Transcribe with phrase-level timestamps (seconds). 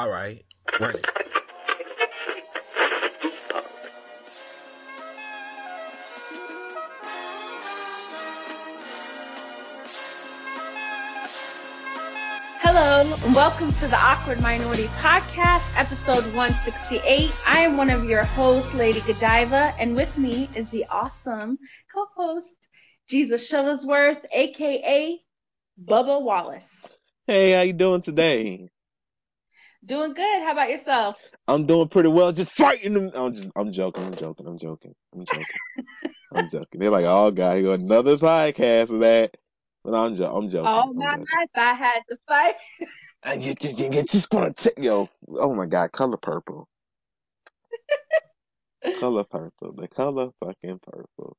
[0.00, 0.42] All right,
[0.80, 1.04] run it.
[12.60, 17.30] Hello, and welcome to the Awkward Minority Podcast, episode 168.
[17.46, 21.58] I am one of your hosts, Lady Godiva, and with me is the awesome
[21.92, 22.46] co-host,
[23.06, 25.20] Jesus Shuttlesworth, aka
[25.84, 26.64] Bubba Wallace.
[27.26, 28.70] Hey, how you doing today?
[29.84, 30.42] Doing good.
[30.42, 31.30] How about yourself?
[31.48, 32.32] I'm doing pretty well.
[32.32, 33.10] Just fighting them.
[33.14, 34.04] I'm just, I'm joking.
[34.04, 34.46] I'm joking.
[34.46, 34.94] I'm joking.
[35.14, 35.46] I'm joking.
[36.34, 36.80] I'm joking.
[36.80, 39.36] They're like, oh god, another podcast of that.
[39.82, 40.66] But I'm, jo- I'm joking.
[40.66, 41.20] All I'm my joking.
[41.20, 42.54] life I had to fight.
[43.22, 45.10] And you, you, you, you just gonna take yo.
[45.28, 46.66] Oh my god, color purple.
[48.98, 49.74] color purple.
[49.74, 51.36] The color fucking purple.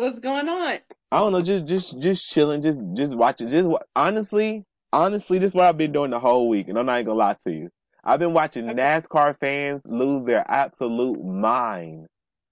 [0.00, 0.78] What's going on?
[1.12, 3.48] I don't know, just just just chilling, just just watching.
[3.50, 4.64] Just wa- honestly,
[4.94, 7.18] honestly, this is what I've been doing the whole week, and I'm not even gonna
[7.18, 7.68] lie to you.
[8.02, 8.80] I've been watching Okay.
[8.80, 12.06] NASCAR fans lose their absolute mind.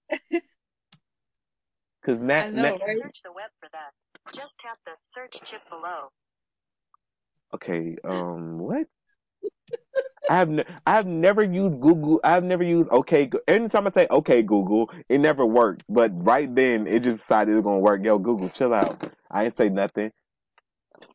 [2.05, 2.97] Cause I know, Na- right?
[2.97, 3.91] Search the web for that.
[4.35, 6.09] Just tap the search chip below.
[7.55, 8.85] okay, um, what?
[10.29, 12.19] I have I have never used Google.
[12.23, 13.29] I have never used OK.
[13.47, 15.85] Anytime I say OK Google, it never works.
[15.89, 18.05] But right then, it just decided it's gonna work.
[18.05, 19.11] Yo, Google, chill out.
[19.31, 20.11] I ain't say nothing.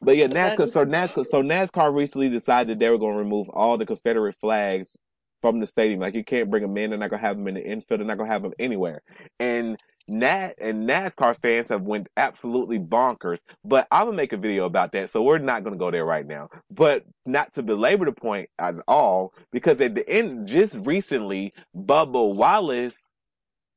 [0.03, 0.69] But yeah, NASCAR.
[0.69, 1.27] So NASCAR.
[1.27, 4.97] So NASCAR recently decided they were gonna remove all the Confederate flags
[5.45, 6.01] from the stadium.
[6.01, 6.89] Like you can't bring them in.
[6.89, 8.01] They're not gonna have them in the infield.
[8.01, 9.03] They're not gonna have them anywhere.
[9.39, 9.77] And
[10.09, 13.41] Nat and NASCAR fans have went absolutely bonkers.
[13.63, 16.27] But I'm gonna make a video about that, so we're not gonna go there right
[16.27, 16.49] now.
[16.71, 22.35] But not to belabor the point at all, because at the end, just recently, Bubba
[22.39, 23.11] Wallace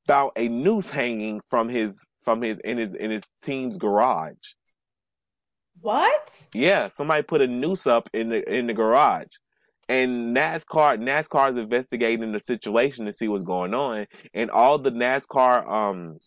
[0.07, 4.35] found a noose hanging from his from his in his in his team's garage.
[5.81, 6.29] What?
[6.53, 9.27] Yeah, somebody put a noose up in the in the garage.
[9.89, 14.07] And NASCAR NASCAR is investigating the situation to see what's going on.
[14.33, 16.19] And all the NASCAR um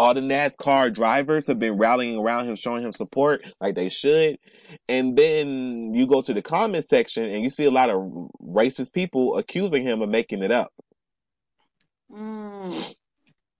[0.00, 4.38] all the NASCAR drivers have been rallying around him, showing him support like they should.
[4.88, 8.00] And then you go to the comment section and you see a lot of
[8.42, 10.72] racist people accusing him of making it up.
[12.10, 12.94] Mm.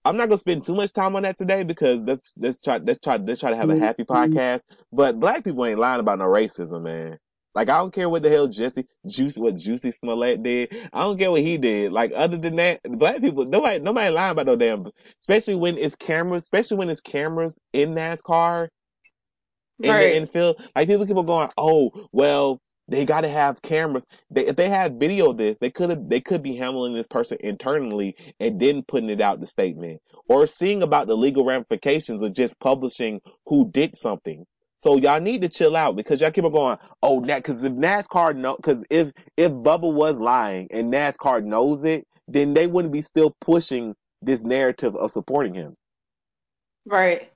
[0.03, 2.99] I'm not gonna spend too much time on that today because let's let's try let's
[2.99, 4.61] try let's try to have a happy podcast.
[4.91, 7.19] But black people ain't lying about no racism, man.
[7.55, 10.73] Like I don't care what the hell Jesse Jussie what Jussie Smollett did.
[10.93, 11.91] I don't care what he did.
[11.91, 14.87] Like other than that, black people nobody nobody lying about no damn.
[15.21, 18.69] Especially when it's cameras, especially when it's cameras in NASCAR
[19.83, 19.99] in Right.
[19.99, 20.57] the infield.
[20.75, 24.05] Like people keep going, oh well, they got to have cameras.
[24.31, 27.07] They, if they had video of this, they could have they could be handling this
[27.07, 32.23] person internally and then putting it out the statement or seeing about the legal ramifications
[32.23, 34.45] of just publishing who did something.
[34.81, 37.71] So y'all need to chill out because y'all keep on going, oh, that because if
[37.73, 42.91] NASCAR know, because if if Bubba was lying and NASCAR knows it, then they wouldn't
[42.91, 45.75] be still pushing this narrative of supporting him.
[46.87, 47.31] Right.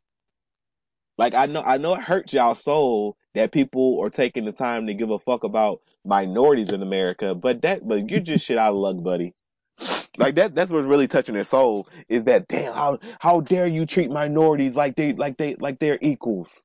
[1.20, 4.88] Like I know, I know it hurts y'all soul that people are taking the time
[4.88, 8.72] to give a fuck about minorities in America, but that, but you're just shit out
[8.72, 9.34] of luck, buddy.
[10.18, 13.86] Like that, that's what's really touching their soul is that damn how how dare you
[13.86, 16.64] treat minorities like they like they like they're equals.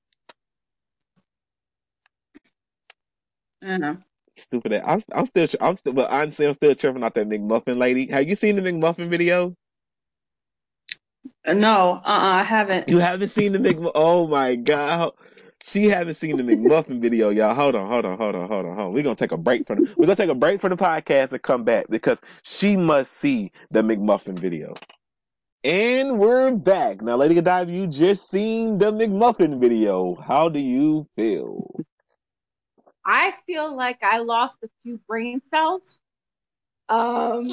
[3.67, 3.95] Uh-huh.
[4.37, 4.73] Stupid.
[4.75, 4.85] ass.
[4.87, 8.07] I'm I'm still I'm still but honestly I'm still tripping out that McMuffin lady.
[8.11, 9.55] Have you seen the McMuffin video?
[11.47, 12.89] Uh, No, uh-uh, I haven't.
[12.89, 13.93] You haven't seen the McMuffin?
[13.95, 15.13] Oh my god.
[15.63, 17.55] She haven't seen the McMuffin video, y'all.
[17.55, 18.93] Hold on, hold on, hold on, hold on, hold on.
[18.95, 21.33] We're gonna take a break from the, we're gonna take a break from the podcast
[21.33, 24.75] and come back because she must see the McMuffin video.
[25.65, 27.03] And we're back.
[27.03, 30.15] Now, Lady Godiva, you just seen the McMuffin video.
[30.15, 31.85] How do you feel?
[33.13, 35.83] I feel like I lost a few brain cells.
[36.89, 37.49] Um,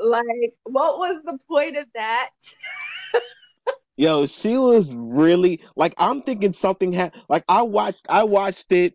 [0.00, 2.30] like, what was the point of that?
[3.96, 8.94] Yo, she was really like I'm thinking something had like I watched I watched it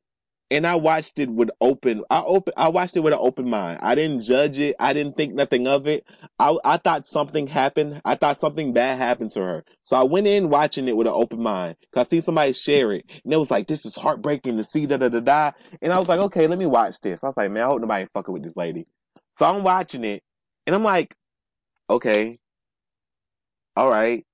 [0.52, 3.80] and I watched it with open I open I watched it with an open mind.
[3.82, 4.76] I didn't judge it.
[4.80, 6.06] I didn't think nothing of it.
[6.38, 8.02] I I thought something happened.
[8.06, 9.64] I thought something bad happened to her.
[9.84, 11.78] So I went in watching it with an open mind.
[11.94, 14.86] Cause I see somebody share it and it was like this is heartbreaking to see
[14.86, 15.52] da da da da.
[15.82, 17.24] And I was like, okay, let me watch this.
[17.24, 18.86] I was like, man, I hope nobody fucking with this lady.
[19.38, 20.22] So I'm watching it
[20.68, 21.16] and I'm like,
[21.90, 22.40] okay,
[23.76, 24.26] all right.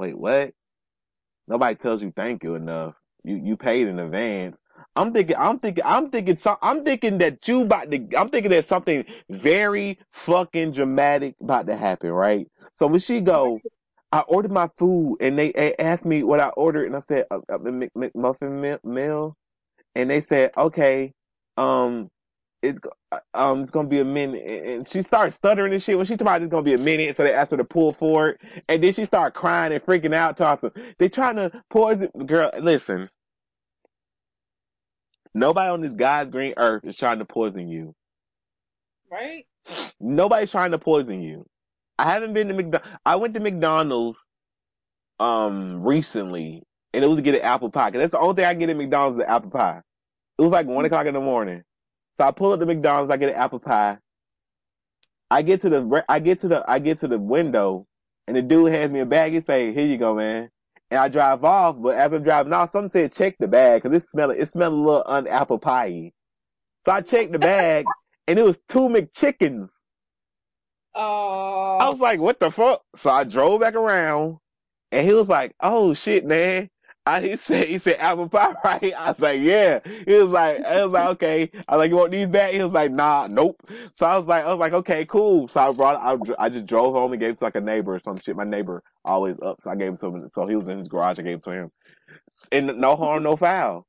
[0.00, 0.52] Wait, what?
[1.46, 2.94] Nobody tells you thank you enough.
[3.24, 4.58] You you paid in advance.
[4.98, 8.52] I'm thinking, I'm thinking, I'm thinking, some, I'm thinking that you about to, I'm thinking
[8.52, 12.48] that something very fucking dramatic about to happen, right?
[12.74, 13.62] So when she go,
[14.12, 17.26] I ordered my food and they, they asked me what I ordered and I said
[17.32, 18.52] a, a McMuffin
[18.84, 19.36] me- meal.
[19.96, 21.12] and they said, okay,
[21.58, 22.08] um,
[22.62, 22.80] it's
[23.12, 25.96] uh, um, it's gonna be a minute, and she started stuttering and shit.
[25.98, 27.92] When she told me it's gonna be a minute, so they asked her to pull
[27.92, 30.36] forward, and then she started crying and freaking out.
[30.38, 32.50] Tossing, they trying to poison girl.
[32.60, 33.10] Listen,
[35.38, 37.94] nobody on this God's green earth is trying to poison you.
[39.10, 39.46] Right?
[40.00, 41.46] Nobody's trying to poison you.
[41.98, 42.98] I haven't been to McDonald's.
[43.04, 44.24] I went to McDonald's
[45.20, 46.62] um recently,
[46.92, 47.90] and it was to get an apple pie.
[47.90, 49.82] 'cause that's the only thing I get at McDonald's is an apple pie.
[50.38, 51.64] It was like one o'clock in the morning,
[52.18, 53.12] so I pull up to McDonald's.
[53.12, 53.98] I get an apple pie.
[55.30, 57.86] I get to the I get to the I get to the window,
[58.26, 59.34] and the dude hands me a bag.
[59.34, 60.50] and say, "Here you go, man."
[60.90, 63.96] And I drive off, but as I'm driving off, something said, "Check the bag," because
[63.96, 66.12] it smelled it smelled a little un-apple pie.
[66.86, 67.84] So I checked the bag,
[68.26, 69.68] and it was two McChickens.
[70.94, 71.78] Oh.
[71.80, 72.82] I was like, what the fuck?
[72.96, 74.38] So I drove back around
[74.90, 76.68] and he was like, oh shit, man.
[77.08, 78.94] I, he said, he said apple pie, right?
[78.94, 79.80] I was like, yeah.
[80.06, 81.50] He was like, I was like, okay.
[81.68, 82.52] I was like, you want these back?
[82.52, 83.62] He was like, nah, nope.
[83.98, 85.48] So I was like, I was like, okay, cool.
[85.48, 87.94] So I brought, I, I just drove home and gave it to like a neighbor
[87.96, 88.36] or some shit.
[88.36, 89.60] My neighbor always up.
[89.62, 90.30] So I gave it to him.
[90.34, 91.18] So he was in his garage.
[91.18, 91.70] I gave it to him.
[92.52, 93.87] And no harm, no foul.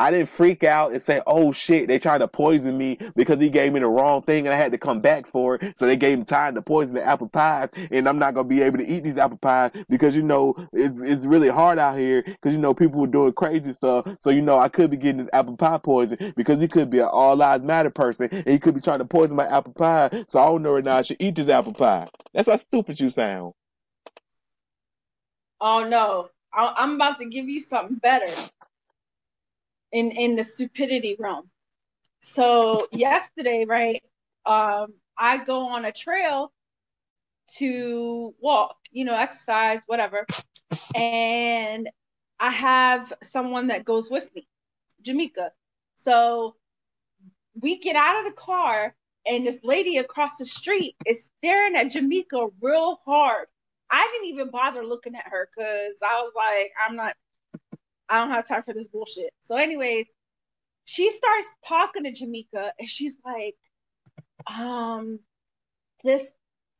[0.00, 3.50] I didn't freak out and say, "Oh shit, they tried to poison me because he
[3.50, 5.96] gave me the wrong thing and I had to come back for it." So they
[5.98, 8.86] gave him time to poison the apple pies, and I'm not gonna be able to
[8.86, 12.60] eat these apple pies because you know it's it's really hard out here because you
[12.60, 14.08] know people were doing crazy stuff.
[14.20, 17.00] So you know I could be getting this apple pie poison because he could be
[17.00, 20.24] an all lives matter person and he could be trying to poison my apple pie.
[20.28, 22.08] So I don't know right now I should eat this apple pie.
[22.34, 23.54] That's how stupid you sound.
[25.60, 26.30] Oh no.
[26.54, 28.32] I- I'm about to give you something better
[29.92, 31.50] in in the stupidity realm.
[32.22, 34.02] So yesterday, right?
[34.46, 36.52] Um, I go on a trail
[37.58, 40.26] to walk, you know, exercise, whatever,
[40.94, 41.88] and
[42.38, 44.46] I have someone that goes with me,
[45.02, 45.52] Jamaica.
[45.96, 46.56] So
[47.60, 48.94] we get out of the car,
[49.26, 53.46] and this lady across the street is staring at Jamaica real hard.
[53.90, 57.14] I didn't even bother looking at her because I was like, I'm not,
[58.10, 59.32] I don't have time for this bullshit.
[59.44, 60.06] So, anyways,
[60.84, 63.56] she starts talking to Jamaica and she's like,
[64.52, 65.20] um,
[66.02, 66.22] this,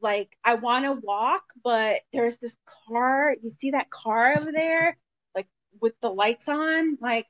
[0.01, 2.57] like, I want to walk, but there's this
[2.89, 3.37] car.
[3.41, 4.97] You see that car over there,
[5.35, 5.47] like
[5.81, 6.99] with the lights on?
[7.01, 7.27] Like,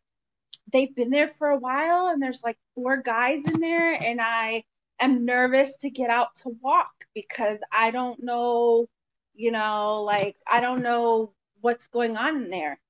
[0.73, 4.64] they've been there for a while and there's like four guys in there, and I
[4.99, 8.88] am nervous to get out to walk because I don't know,
[9.35, 12.81] you know, like, I don't know what's going on in there.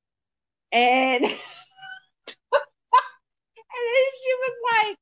[0.73, 1.39] And and then
[4.23, 4.97] she was like,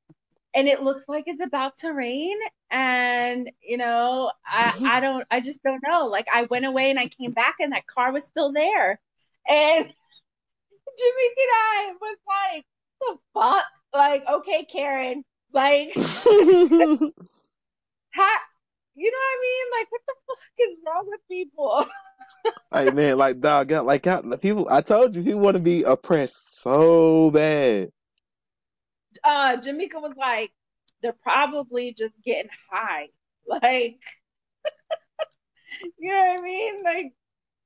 [0.55, 2.37] and it looks like it's about to rain.
[2.70, 6.06] And, you know, I, I don't, I just don't know.
[6.06, 9.00] Like, I went away and I came back and that car was still there.
[9.49, 9.87] And
[10.99, 12.67] Jimmy and I was like,
[13.00, 13.65] the fuck?
[13.94, 16.03] Like, okay, Karen, like, how,
[18.94, 19.67] you know what I mean?
[19.79, 21.87] Like, what the fuck is wrong with people?
[22.73, 24.69] Hey man, like dog, like got people.
[24.70, 27.90] I told you he want to be oppressed so bad.
[29.25, 30.52] uh Jamaica was like,
[31.02, 33.08] they're probably just getting high.
[33.50, 33.99] Like
[35.99, 36.82] you know what I mean?
[36.85, 37.12] Like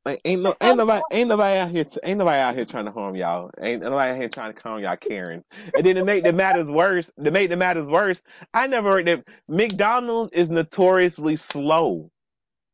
[0.04, 2.92] Like ain't no ain't nobody ain't nobody out here ain't nobody out here trying to
[2.92, 3.50] harm y'all.
[3.60, 5.44] Ain't nobody out here trying to harm y'all, Karen.
[5.76, 8.22] And then to make the matters worse, to make the matters worse,
[8.54, 12.10] I never heard that McDonald's is notoriously slow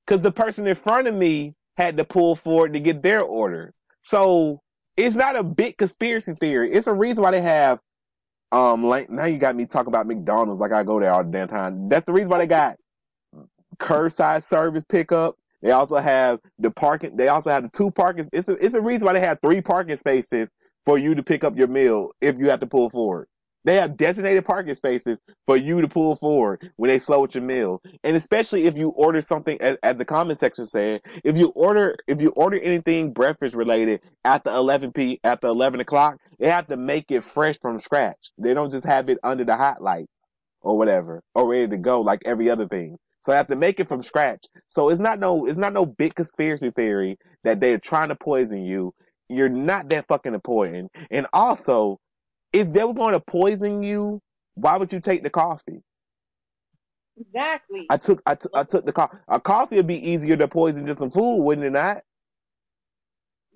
[0.07, 3.73] because the person in front of me had to pull forward to get their order.
[4.03, 4.61] So
[4.97, 6.73] it's not a big conspiracy theory.
[6.73, 7.81] It's a reason why they have
[8.51, 11.31] um like now you got me talking about McDonald's like I go there all the
[11.31, 11.89] damn time.
[11.89, 12.77] That's the reason why they got
[13.79, 15.37] curbside service pickup.
[15.63, 17.17] They also have the parking.
[17.17, 18.29] They also have the two parking.
[18.33, 20.51] It's a, it's a reason why they have three parking spaces
[20.85, 23.29] for you to pick up your meal if you have to pull forward.
[23.69, 27.45] They have designated parking spaces for you to pull forward when they slow with your
[27.45, 27.83] meal.
[28.03, 31.95] And especially if you order something, as, as the comment section said, if you order,
[32.07, 36.79] if you order anything breakfast related after 11 p, after 11 o'clock, they have to
[36.79, 38.33] make it fresh from scratch.
[38.39, 40.31] They don't just have it under the hot lights
[40.63, 42.97] or whatever, or ready to go like every other thing.
[43.27, 44.47] So I have to make it from scratch.
[44.69, 48.65] So it's not no, it's not no big conspiracy theory that they're trying to poison
[48.65, 48.95] you.
[49.29, 50.91] You're not that fucking important.
[51.11, 51.99] And also,
[52.53, 54.21] if they were going to poison you,
[54.57, 55.83] why would you take the coffee?
[57.19, 57.91] exactly.
[57.91, 59.19] I took, I took, I took the coffee.
[59.29, 62.03] A coffee would be easier to poison than some food, wouldn't it not?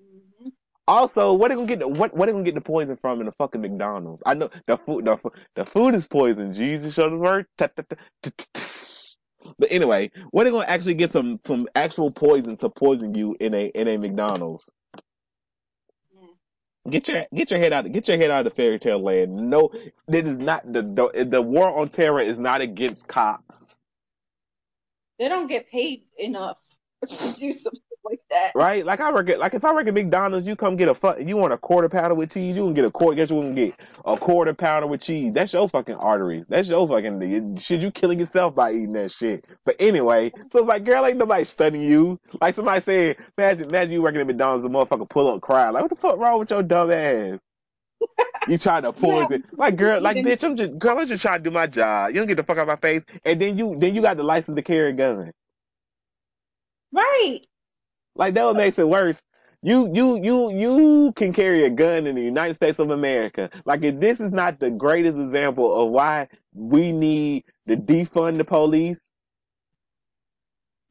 [0.01, 0.51] Mhm.
[0.87, 3.19] Also, what are they gonna get the what what they gonna get the poison from
[3.21, 4.23] in the fucking McDonald's?
[4.25, 5.19] I know the food the,
[5.55, 6.53] the food is poison.
[6.53, 7.47] Jesus showed us word.
[9.59, 13.35] But anyway, what are they gonna actually get some some actual poison to poison you
[13.39, 14.69] in a in a McDonald's?
[16.89, 19.49] Get your get your head out get your head out of the fairy tale land.
[19.49, 19.71] No,
[20.07, 20.81] this is not the,
[21.29, 23.67] the war on terror is not against cops.
[25.17, 26.57] They don't get paid enough
[27.07, 28.51] to do something like that.
[28.55, 28.85] Right?
[28.85, 31.19] Like I reckon, like if I reckon McDonald's, you come get a fuck.
[31.19, 33.15] you want a quarter pounder with cheese, you can get a quarter.
[33.15, 33.73] Guess you can get
[34.05, 35.31] a quarter pounder with cheese.
[35.33, 36.45] That's your fucking arteries.
[36.47, 37.81] That's your fucking shit.
[37.81, 39.45] You killing yourself by eating that shit.
[39.65, 42.19] But anyway, so it's like, girl, ain't nobody studying you.
[42.41, 45.73] Like somebody saying, imagine, imagine you working at McDonald's, the motherfucker pull up crying.
[45.73, 47.39] Like, what the fuck wrong with your dumb ass?
[48.47, 51.49] You trying to poison, like girl, like bitch, I'm just girl, I'm just trying to
[51.49, 52.09] do my job.
[52.09, 54.17] You don't get the fuck out of my face, and then you, then you got
[54.17, 55.31] the license to carry a gun.
[56.91, 57.41] Right.
[58.15, 59.21] Like that what makes it worse.
[59.61, 63.49] You you you you can carry a gun in the United States of America.
[63.65, 68.45] Like if this is not the greatest example of why we need to defund the
[68.45, 69.09] police.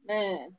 [0.07, 0.57] Man.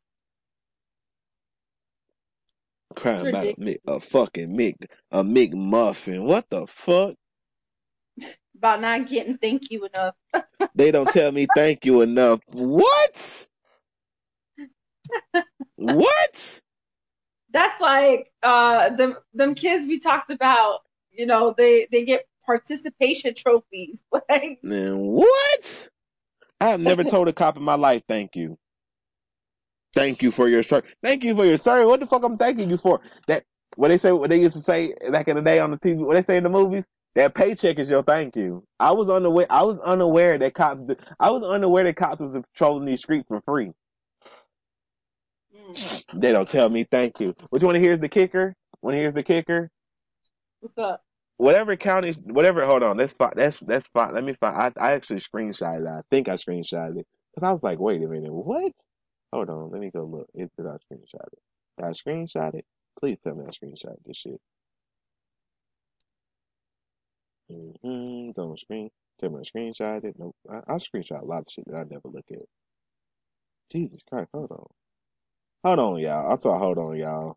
[2.95, 4.77] Crying about a, Mc- a fucking Mick
[5.11, 6.25] a McMuffin.
[6.25, 7.17] What the fuck?
[8.57, 10.15] About not getting thank you enough.
[10.75, 12.41] They don't tell me thank you enough.
[12.53, 13.49] What?
[15.77, 16.61] What?
[17.53, 20.81] That's like uh them them kids we talked about,
[21.13, 23.97] you know, they they get participation trophies.
[24.29, 25.89] Like Then what?
[26.61, 28.59] I have never told a cop in my life thank you.
[29.95, 30.91] Thank you for your service.
[31.03, 31.87] Thank you for your service.
[31.87, 33.01] What the fuck I'm thanking you for?
[33.29, 33.45] That
[33.77, 35.99] what they say what they used to say back in the day on the TV,
[35.99, 36.87] what they say in the movies?
[37.15, 38.65] That paycheck is your thank you.
[38.81, 40.83] I was unaware I was unaware that cops
[41.21, 43.73] I was unaware that cops was patrolling these streets for free.
[45.55, 47.35] Mm, They don't tell me thank you.
[47.51, 48.55] What you want to hear is the kicker?
[48.83, 49.71] Want to hear is the kicker?
[50.61, 51.03] what's up?
[51.37, 52.65] Whatever county, whatever.
[52.65, 53.33] Hold on, that's fine.
[53.37, 54.15] That's that's fine.
[54.15, 54.57] Let me find.
[54.57, 55.83] I I actually screenshotted.
[55.83, 55.89] it.
[55.89, 58.73] I think I screenshotted it because I was like, wait a minute, what?
[59.33, 60.29] Hold on, let me go look.
[60.35, 61.39] It did I screenshot it?
[61.79, 62.65] Did I screenshot it?
[62.99, 64.41] Please tell me I screenshot this shit.
[67.51, 68.31] Mm-hmm.
[68.33, 68.91] Don't screen.
[69.21, 70.15] Tell me I screenshot it.
[70.19, 70.37] Nope.
[70.51, 72.39] I, I screenshot a lot of shit that I never look at.
[73.73, 74.67] Jesus Christ, hold on.
[75.65, 76.33] Hold on, y'all.
[76.33, 77.37] I thought, hold on, y'all.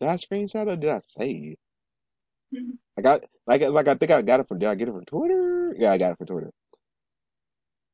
[0.00, 1.56] Did I screenshot or did I save?
[2.54, 2.78] Mhm.
[2.98, 5.04] I got like like I think I got it from did I get it from
[5.04, 5.74] Twitter?
[5.78, 6.50] Yeah, I got it from Twitter.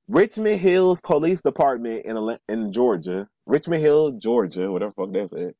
[0.08, 5.52] Richmond Hills Police Department in in Georgia, Richmond Hill, Georgia, whatever the fuck they said.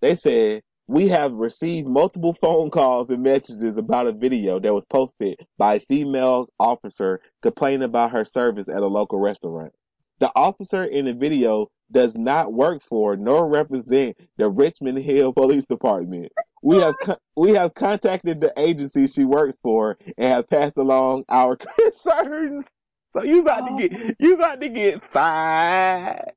[0.00, 4.86] They said we have received multiple phone calls and messages about a video that was
[4.86, 9.72] posted by a female officer complaining about her service at a local restaurant.
[10.20, 15.66] The officer in the video does not work for nor represent the Richmond Hill Police
[15.66, 16.32] Department.
[16.62, 21.24] We have co- we have contacted the agency she works for and have passed along
[21.28, 22.64] our concerns.
[23.12, 26.32] So you about to get you about to get fired.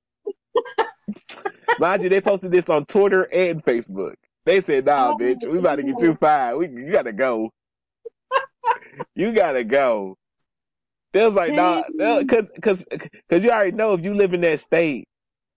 [1.79, 4.13] Mind you, they posted this on Twitter and Facebook.
[4.45, 6.57] They said, "Nah, Oh, bitch, we about to get you fired.
[6.57, 7.49] We you gotta go.
[9.15, 10.15] you gotta go."
[11.11, 12.85] They was like, "Nah, uh, cause cause
[13.29, 15.07] cause you already know if you live in that state.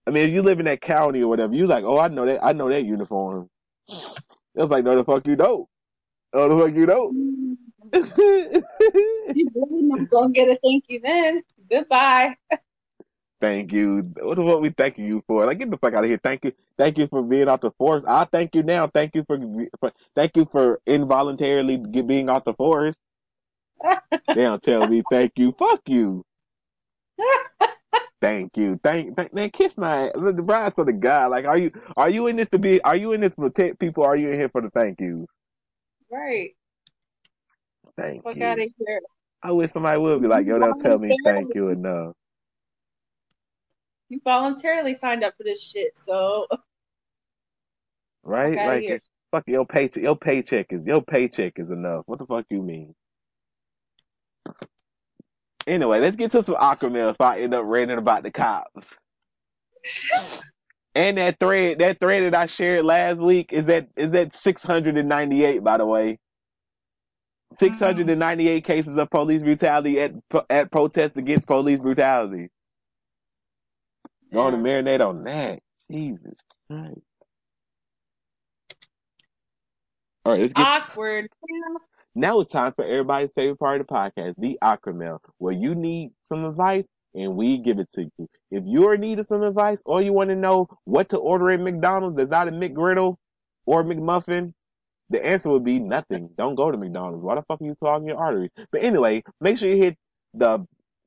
[0.05, 2.25] I mean, if you live in that county or whatever, you like, oh, I know
[2.25, 2.43] that.
[2.43, 3.49] I know that uniform."
[3.87, 5.67] It was like, "No, the fuck you don't.
[6.33, 7.57] Oh, the fuck you don't."
[9.35, 11.43] You really not gonna get a thank you then.
[11.69, 12.35] Goodbye.
[13.43, 14.01] Thank you.
[14.21, 15.45] What the fuck we thanking you for?
[15.45, 16.19] Like, get the fuck out of here.
[16.23, 16.53] Thank you.
[16.77, 18.03] Thank you for being out the force.
[18.07, 18.87] I thank you now.
[18.87, 19.37] Thank you for,
[19.81, 22.95] for thank you for involuntarily get, being out the force.
[24.27, 25.53] They don't tell me thank you.
[25.59, 26.23] Fuck you.
[28.23, 28.79] Thank you.
[28.81, 30.11] Thank, thank man, kiss my ass.
[30.15, 31.25] The bride for the guy.
[31.25, 33.79] Like, are you are you in this to be are you in this to protect
[33.79, 34.05] people?
[34.05, 35.35] Are you in here for the thank yous?
[36.09, 36.51] right.
[37.97, 38.45] Thank Fuck you.
[38.45, 39.01] out of here.
[39.43, 42.13] I wish somebody would be like, yo, don't tell me thank you enough.
[44.07, 46.47] You voluntarily signed up for this shit, so
[48.23, 48.55] Right?
[48.55, 49.03] Like
[49.33, 52.03] fuck your paycheck your paycheck is your paycheck is enough.
[52.05, 52.95] What the fuck you mean?
[55.65, 58.85] Anyway, let's get to some Awkward Mail if I end up ranting about the cops.
[60.95, 64.61] And that thread, that thread that I shared last week is that is that six
[64.61, 65.63] hundred and ninety eight.
[65.63, 66.19] By the way,
[67.51, 68.73] six hundred and ninety eight mm-hmm.
[68.73, 70.13] cases of police brutality at
[70.49, 72.49] at protests against police brutality.
[74.31, 75.59] Going to marinate on that.
[75.89, 76.33] Jesus
[76.67, 76.99] Christ.
[80.25, 81.27] All right, let's get awkward.
[82.15, 85.73] Now it's time for everybody's favorite part of the podcast, the Awkward Mail, where you
[85.73, 88.29] need some advice and we give it to you.
[88.51, 91.49] If you're in need of some advice or you want to know what to order
[91.49, 93.15] at McDonald's that's not a McGriddle
[93.65, 94.53] or McMuffin,
[95.09, 96.29] the answer would be nothing.
[96.37, 97.23] Don't go to McDonald's.
[97.23, 98.51] Why the fuck are you clogging your arteries?
[98.71, 99.97] But anyway, make sure you hit
[100.35, 100.65] the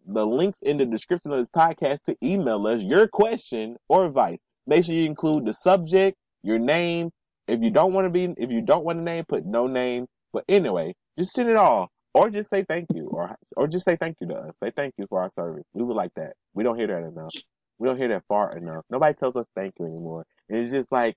[0.08, 4.46] the links in the description of this podcast to email us your question or advice.
[4.66, 7.10] Make sure you include the subject, your name,
[7.48, 10.06] if you don't want to be, if you don't want a name, put no name.
[10.36, 13.96] But anyway, just send it all, or just say thank you, or or just say
[13.96, 14.58] thank you to us.
[14.58, 15.64] Say thank you for our service.
[15.72, 16.34] We would like that.
[16.52, 17.32] We don't hear that enough.
[17.78, 18.84] We don't hear that far enough.
[18.90, 20.26] Nobody tells us thank you anymore.
[20.50, 21.16] And it's just like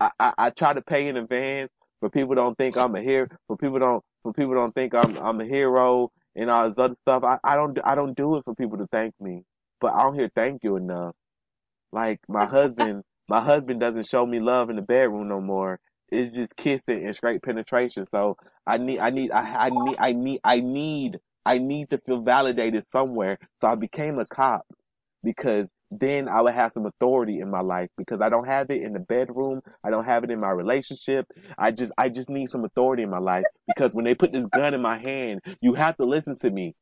[0.00, 3.28] I, I, I try to pay in advance, but people don't think I'm a hero.
[3.48, 6.96] For people don't, for people don't think I'm I'm a hero and all this other
[7.02, 7.24] stuff.
[7.24, 9.42] I, I don't I don't do it for people to thank me,
[9.80, 11.16] but I don't hear thank you enough.
[11.92, 15.80] Like my husband, my husband doesn't show me love in the bedroom no more.
[16.12, 18.04] It's just kissing and straight penetration.
[18.14, 21.98] So I need, I need, I, I need, I need, I need, I need to
[21.98, 23.38] feel validated somewhere.
[23.60, 24.66] So I became a cop
[25.24, 28.82] because then I would have some authority in my life because I don't have it
[28.82, 29.60] in the bedroom.
[29.84, 31.26] I don't have it in my relationship.
[31.58, 34.46] I just, I just need some authority in my life because when they put this
[34.46, 36.74] gun in my hand, you have to listen to me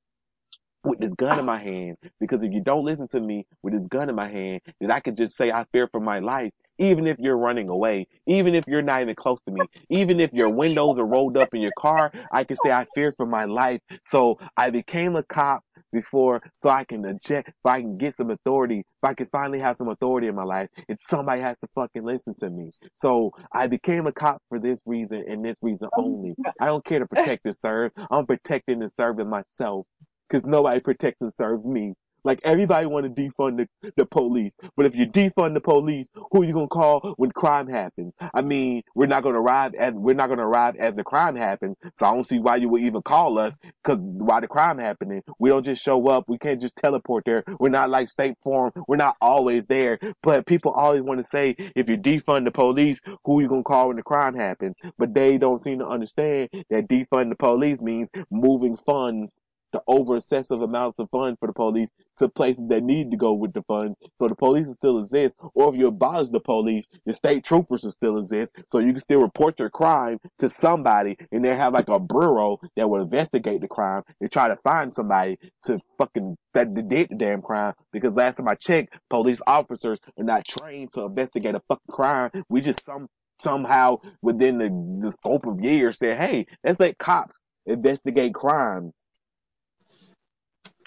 [0.85, 3.87] with this gun in my hand because if you don't listen to me with this
[3.89, 7.07] gun in my hand, then I can just say I fear for my life, even
[7.07, 10.49] if you're running away, even if you're not even close to me, even if your
[10.49, 13.81] windows are rolled up in your car, I can say I fear for my life.
[14.03, 18.31] So I became a cop before so I can eject, if I can get some
[18.31, 21.69] authority, if I can finally have some authority in my life, and somebody has to
[21.75, 22.73] fucking listen to me.
[22.95, 26.35] So I became a cop for this reason and this reason only.
[26.61, 27.93] I don't care to protect and serve.
[28.11, 29.87] I'm protecting and serving myself
[30.29, 31.95] because nobody protects and serves me.
[32.25, 36.43] Like everybody want to defund the, the police, but if you defund the police, who
[36.43, 38.15] are you gonna call when crime happens?
[38.35, 41.77] I mean, we're not gonna arrive as we're not gonna arrive as the crime happens.
[41.95, 45.23] So I don't see why you would even call us because why the crime happening?
[45.39, 46.25] We don't just show up.
[46.29, 47.45] We can't just teleport there.
[47.59, 48.73] We're not like State Farm.
[48.89, 49.99] We're not always there.
[50.23, 53.63] But people always want to say, if you defund the police, who are you gonna
[53.63, 54.77] call when the crime happens?
[54.99, 59.39] But they don't seem to understand that defund the police means moving funds
[59.73, 63.33] the over excessive amounts of funds for the police to places that need to go
[63.33, 63.97] with the funds.
[64.21, 65.37] So the police still exist.
[65.55, 68.57] Or if you abolish the police, the state troopers will still exist.
[68.71, 72.61] So you can still report your crime to somebody and they have like a bureau
[72.77, 77.15] that will investigate the crime and try to find somebody to fucking that did the
[77.17, 77.75] damn crime.
[77.93, 82.31] Because last time I checked, police officers are not trained to investigate a fucking crime.
[82.49, 83.09] We just some
[83.41, 84.69] somehow within the,
[85.03, 89.03] the scope of years said, hey, let's let cops investigate crimes.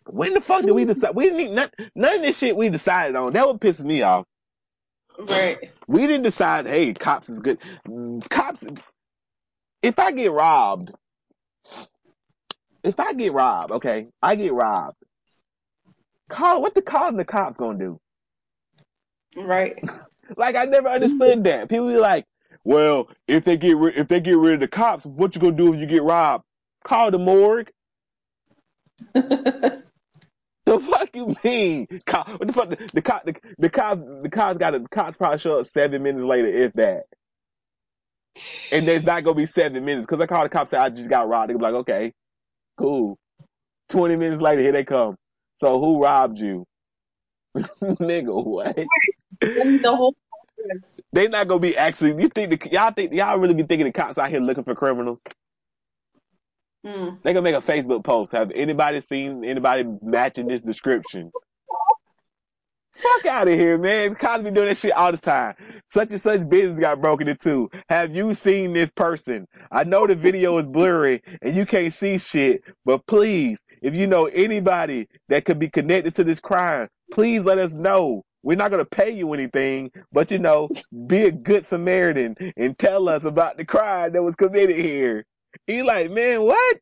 [0.08, 1.16] When the fuck did we decide?
[1.16, 3.34] We didn't even, none, of this shit we decided on.
[3.34, 4.26] That would piss me off.
[5.18, 5.72] Right.
[5.88, 7.60] We didn't decide, hey, cops is good.
[8.30, 8.64] Cops,
[9.82, 10.92] if I get robbed,
[12.84, 14.98] if I get robbed, okay, I get robbed.
[16.30, 18.00] Call what the calling the cops gonna do?
[19.36, 19.78] Right.
[20.38, 21.68] Like I never understood that.
[21.70, 22.26] People be like,
[22.66, 25.56] well, if they get rid, if they get rid of the cops, what you gonna
[25.56, 26.46] do if you get robbed?
[26.86, 27.70] Call the morgue.
[30.66, 31.88] The fuck you mean?
[32.08, 32.70] Co- What the fuck?
[32.70, 35.66] The, the cop, the, the cops, the cops got to, the cops probably show up
[35.68, 37.04] seven minutes later, if that.
[38.72, 40.72] And there's not gonna be seven minutes because I call the cops.
[40.72, 41.50] Say I just got robbed.
[41.52, 42.14] They be like, okay,
[42.78, 43.18] cool.
[43.90, 45.16] Twenty minutes later, here they come.
[45.60, 46.66] So who robbed you,
[47.84, 48.44] nigga?
[48.46, 48.76] What?
[49.42, 50.16] the whole.
[51.14, 52.22] They not gonna be actually.
[52.22, 54.76] You think the, y'all think y'all really be thinking the cops out here looking for
[54.76, 55.24] criminals?
[56.86, 57.22] Mm.
[57.24, 58.32] They gonna make a Facebook post.
[58.34, 61.32] Have anybody seen anybody matching this description?
[62.96, 64.14] Fuck out of here, man.
[64.16, 65.56] Cosby doing that shit all the time.
[65.90, 67.70] Such and such business got broken into.
[67.90, 69.48] Have you seen this person?
[69.72, 74.06] I know the video is blurry and you can't see shit, but please, if you
[74.06, 78.24] know anybody that could be connected to this crime, please let us know.
[78.44, 80.70] We're not gonna pay you anything, but you know,
[81.08, 85.26] be a good Samaritan and tell us about the crime that was committed here.
[85.68, 86.80] He like, man, what?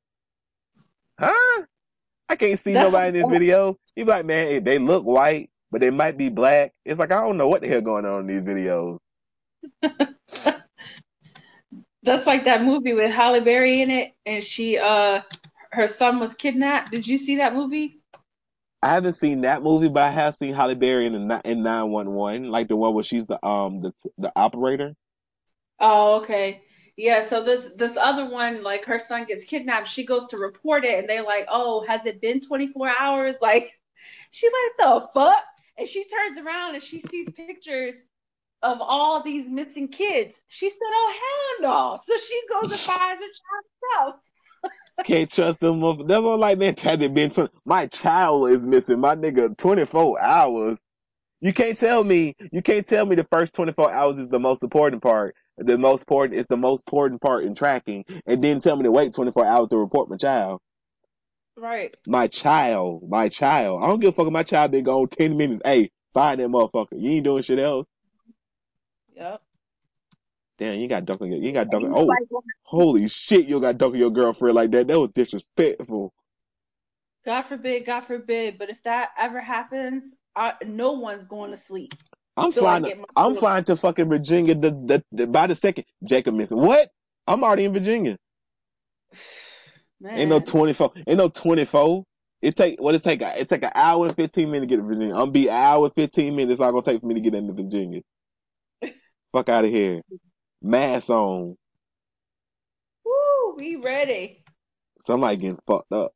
[1.20, 1.64] Huh?
[2.30, 3.78] I can't see That's nobody in this video.
[3.96, 6.72] He like, man, they look white, but they might be black.
[6.86, 8.98] It's like I don't know what the hell going on in these videos.
[12.04, 15.22] That's like that movie with Halle Berry in it, and she, uh,
[15.72, 16.92] her son was kidnapped.
[16.92, 18.00] Did you see that movie?
[18.82, 21.92] I haven't seen that movie, but I have seen Halle Berry in the, in nine
[21.92, 24.96] one one, like the one where she's the um the the operator.
[25.80, 26.64] Oh, okay.
[27.02, 30.86] Yeah, so this this other one, like her son gets kidnapped, she goes to report
[30.86, 33.72] it, and they're like, "Oh, has it been 24 hours?" Like,
[34.30, 35.44] she like the fuck,
[35.80, 37.96] and she turns around and she sees pictures
[38.62, 40.40] of all these missing kids.
[40.48, 44.16] She said, "Oh hell no!" So she goes and finds her child herself.
[45.04, 45.82] Can't trust them.
[46.08, 46.76] That's all like man.
[46.78, 49.00] Had it been 20, my child is missing.
[49.00, 50.78] My nigga, twenty four hours.
[51.42, 52.36] You can't tell me.
[52.52, 55.36] You can't tell me the first twenty four hours is the most important part.
[55.58, 58.92] The most important is the most important part in tracking, and then tell me to
[58.92, 60.60] wait twenty four hours to report my child.
[61.58, 61.96] Right.
[62.08, 63.84] My child, my child.
[63.84, 65.62] I don't give a fuck if my child been gone ten minutes.
[65.64, 66.94] Hey, find that motherfucker.
[66.94, 67.86] You ain't doing shit else.
[69.16, 69.42] Yep.
[70.58, 71.86] Damn, you got your, you got dunk.
[71.86, 73.46] And on- he's Oh, holy shit!
[73.46, 74.88] You got dunk on your girlfriend like that.
[74.88, 76.14] That was disrespectful.
[77.26, 78.58] God forbid, God forbid.
[78.58, 80.04] But if that ever happens,
[80.36, 81.94] I, no one's going to sleep.
[82.42, 82.84] I'm So flying.
[82.84, 84.56] To, I'm flying to fucking Virginia.
[84.56, 86.58] The, the, the by the second, Jacob missing.
[86.58, 86.90] What?
[87.28, 88.18] I'm already in Virginia.
[90.00, 90.20] Man.
[90.20, 90.92] Ain't no twenty four.
[91.08, 92.06] Ain't no twenty four.
[92.42, 93.22] It take what it take.
[93.22, 95.16] It take an hour and fifteen minutes to get to Virginia.
[95.16, 96.60] I'm be an hour and fifteen minutes.
[96.60, 98.02] All gonna take for me to get into Virginia.
[99.32, 100.02] Fuck out of here.
[100.62, 101.56] Mass on.
[103.06, 104.44] Woo, we ready.
[105.06, 106.14] Somebody getting fucked up.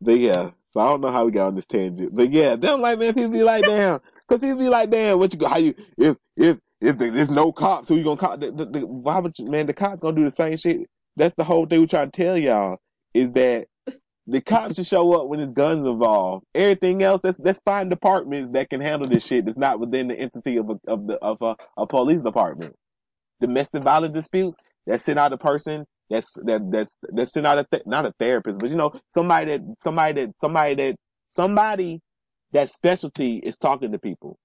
[0.00, 2.14] But yeah, so I don't know how we got on this tangent.
[2.14, 5.32] But yeah, them like man, people be like, damn, cause people be like, damn, what
[5.32, 5.48] you go?
[5.48, 8.36] How you if if if there's no cops, who you gonna call?
[8.36, 9.66] The, the, the, why would you, man?
[9.66, 10.88] The cops gonna do the same shit.
[11.16, 12.78] That's the whole thing we trying to tell y'all
[13.14, 13.68] is that
[14.26, 16.44] the cops should show up when there's guns involved.
[16.54, 19.44] Everything else, that's that's fine departments that can handle this shit.
[19.44, 22.74] That's not within the entity of a, of the of a, a police department.
[23.40, 24.56] Domestic violence disputes
[24.86, 28.12] that send out a person that's that that's that send out a th- not a
[28.18, 30.96] therapist, but you know somebody that somebody that somebody that
[31.28, 32.00] somebody
[32.52, 34.38] that specialty is talking to people,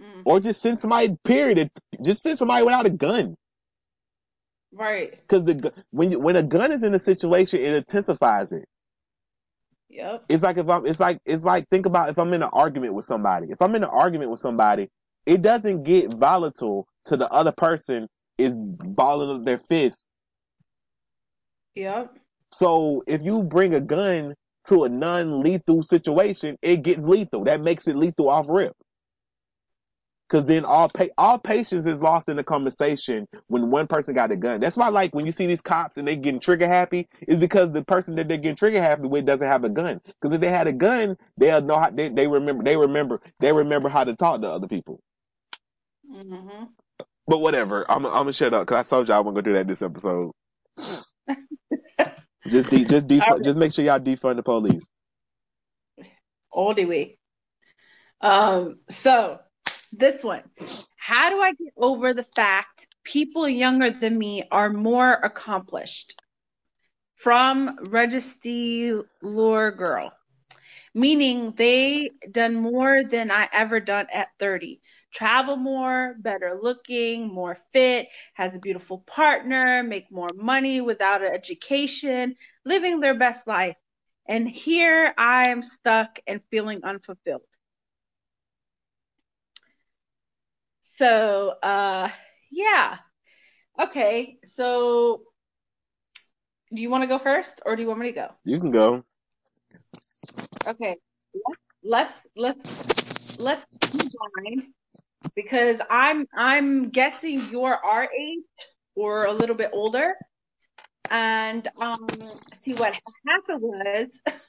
[0.00, 1.16] Mm, or just send somebody.
[1.24, 1.70] Period.
[2.02, 3.36] Just send somebody without a gun.
[4.72, 5.12] right.
[5.28, 8.66] Because the when you, when a gun is in a situation, it intensifies it.
[9.90, 10.24] Yep.
[10.28, 12.94] It's like if I'm, it's like, it's like, think about if I'm in an argument
[12.94, 13.48] with somebody.
[13.50, 14.88] If I'm in an argument with somebody,
[15.26, 18.08] it doesn't get volatile to the other person
[18.40, 20.12] is balling up their fists.
[21.74, 22.16] Yep.
[22.52, 24.34] So if you bring a gun
[24.66, 27.44] to a non-lethal situation, it gets lethal.
[27.44, 28.74] That makes it lethal off rip.
[30.28, 34.32] Cause then all pa- all patience is lost in the conversation when one person got
[34.32, 34.60] a gun.
[34.60, 37.72] That's why, like, when you see these cops and they getting trigger happy, is because
[37.72, 40.00] the person that they're getting trigger happy with doesn't have a gun.
[40.22, 43.52] Cause if they had a gun, they'll know how they, they remember they remember they
[43.52, 45.00] remember how to talk to other people.
[46.10, 46.64] hmm
[47.30, 49.52] But whatever, I'm I'm gonna shut up because I told y'all I wasn't gonna do
[49.52, 50.32] that this episode.
[52.48, 53.44] just de- just defund, right.
[53.44, 54.84] just make sure y'all defund the police.
[56.50, 57.18] All the way.
[58.20, 59.38] Um, so
[59.92, 60.42] this one.
[60.96, 66.20] How do I get over the fact people younger than me are more accomplished?
[67.14, 70.12] From Registry Lure Girl.
[70.94, 74.80] Meaning they done more than I ever done at 30.
[75.12, 81.32] Travel more, better looking, more fit, has a beautiful partner, make more money without an
[81.32, 83.76] education, living their best life.
[84.28, 87.42] And here I am stuck and feeling unfulfilled.
[90.96, 92.10] So, uh,
[92.52, 92.98] yeah.
[93.80, 94.38] Okay.
[94.44, 95.22] So,
[96.72, 98.28] do you want to go first or do you want me to go?
[98.44, 99.02] You can go.
[100.68, 100.96] Okay.
[101.82, 104.74] Let's let's let's combine
[105.34, 108.40] because I'm I'm guessing you're our age
[108.96, 110.14] or a little bit older.
[111.10, 112.08] And um
[112.64, 114.06] see what happened was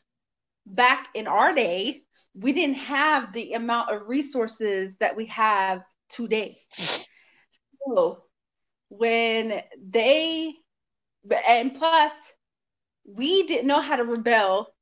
[0.66, 2.04] back in our day,
[2.34, 6.60] we didn't have the amount of resources that we have today.
[7.88, 8.24] So
[8.90, 10.54] when they
[11.48, 12.12] and plus
[13.06, 14.74] we didn't know how to rebel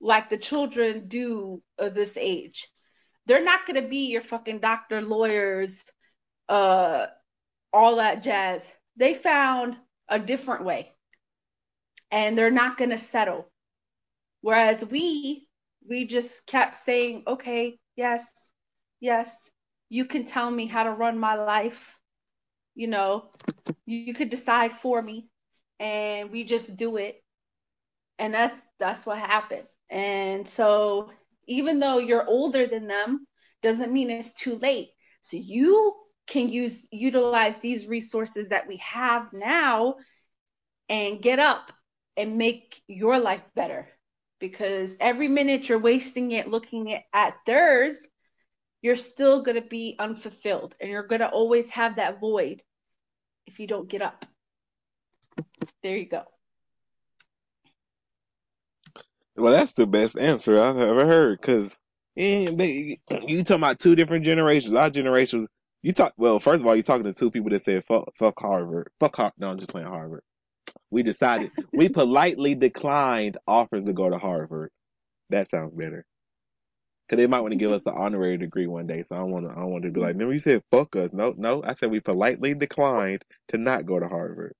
[0.00, 2.68] like the children do of this age.
[3.30, 5.84] They're not going to be your fucking doctor, lawyers,
[6.48, 7.06] uh,
[7.72, 8.60] all that jazz.
[8.96, 9.76] They found
[10.08, 10.90] a different way,
[12.10, 13.48] and they're not going to settle.
[14.40, 15.46] Whereas we,
[15.88, 18.26] we just kept saying, "Okay, yes,
[18.98, 19.30] yes,
[19.90, 21.78] you can tell me how to run my life.
[22.74, 23.30] You know,
[23.86, 25.28] you could decide for me,
[25.78, 27.22] and we just do it."
[28.18, 29.68] And that's that's what happened.
[29.88, 31.12] And so
[31.46, 33.26] even though you're older than them,
[33.62, 34.90] doesn't mean it's too late.
[35.20, 35.94] So you
[36.26, 39.96] can use utilize these resources that we have now
[40.88, 41.72] and get up
[42.16, 43.88] and make your life better.
[44.38, 47.96] Because every minute you're wasting it looking at, theirs,
[48.80, 52.62] you're still going to be unfulfilled and you're going to always have that void
[53.46, 54.24] if you don't get up.
[55.82, 56.24] There you go.
[59.40, 61.42] Well, that's the best answer I've ever heard.
[61.42, 61.76] Cause
[62.16, 64.76] eh, they, you talking about two different generations.
[64.76, 65.48] Our generations,
[65.82, 66.14] you talk.
[66.18, 69.16] Well, first of all, you're talking to two people that said fuck, fuck Harvard, fuck
[69.16, 70.22] Har No, I'm just playing Harvard.
[70.90, 74.70] We decided we politely declined offers to go to Harvard.
[75.30, 76.06] That sounds better.
[77.08, 79.04] Cause they might want to give us the honorary degree one day.
[79.04, 79.52] So I want to.
[79.52, 81.10] I don't want to be like, remember you said fuck us.
[81.12, 81.62] No, no.
[81.64, 84.54] I said we politely declined to not go to Harvard.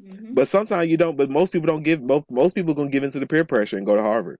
[0.00, 0.34] Mhm.
[0.34, 1.16] But sometimes you don't.
[1.16, 2.02] But most people don't give.
[2.02, 4.38] Most most people gonna give into the peer pressure and go to Harvard.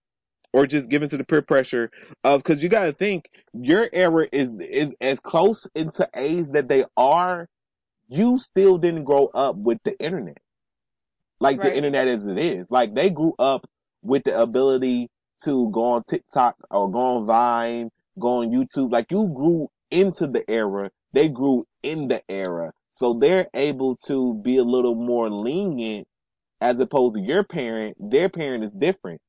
[0.53, 1.93] or just give into the peer pressure
[2.25, 6.67] of because you got to think your era is is as close into age that
[6.67, 7.47] they are.
[8.09, 10.39] You still didn't grow up with the internet,
[11.39, 11.71] like Right.
[11.71, 12.69] the internet as it is.
[12.71, 13.65] Like they grew up
[14.03, 15.09] with the ability
[15.45, 18.91] to go on TikTok or go on Vine, go on YouTube.
[18.91, 20.91] Like you grew into the era.
[21.13, 22.73] They grew in the era.
[22.91, 26.07] So they're able to be a little more lenient
[26.61, 27.97] as opposed to your parent.
[27.99, 29.21] Their parent is different.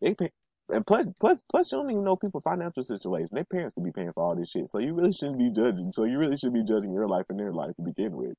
[0.00, 0.30] They pay,
[0.68, 3.28] and plus, plus, plus, you don't even know people's financial situation.
[3.32, 4.68] Their parents could be paying for all this shit.
[4.68, 5.92] So you really shouldn't be judging.
[5.94, 8.34] So you really should be judging your life and their life to begin with.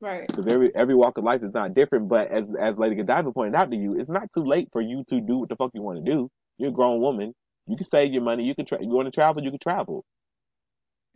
[0.00, 0.26] Right.
[0.26, 2.08] Because every every walk of life is not different.
[2.08, 5.04] But as as Lady Godiva pointed out to you, it's not too late for you
[5.08, 6.30] to do what the fuck you want to do.
[6.58, 7.32] You're a grown woman.
[7.66, 8.44] You can save your money.
[8.44, 9.42] You can tra- you want to travel.
[9.42, 10.04] You can travel.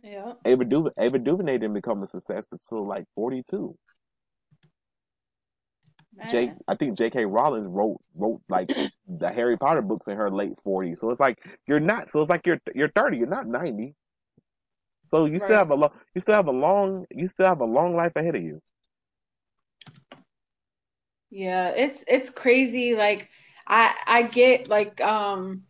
[0.03, 0.33] Yeah.
[0.45, 3.75] Ava, du- Ava DuVernay didn't become a success until like 42.
[6.29, 7.25] Jake, I think J.K.
[7.25, 8.69] Rowling wrote wrote like
[9.07, 10.97] the Harry Potter books in her late 40s.
[10.97, 12.11] So it's like you're not.
[12.11, 13.17] So it's like you're you're 30.
[13.17, 13.95] You're not 90.
[15.09, 15.91] So you still have a long.
[16.13, 17.05] You still have a long.
[17.11, 18.61] You still have a long life ahead of you.
[21.31, 22.95] Yeah, it's it's crazy.
[22.95, 23.29] Like
[23.67, 25.63] I I get like um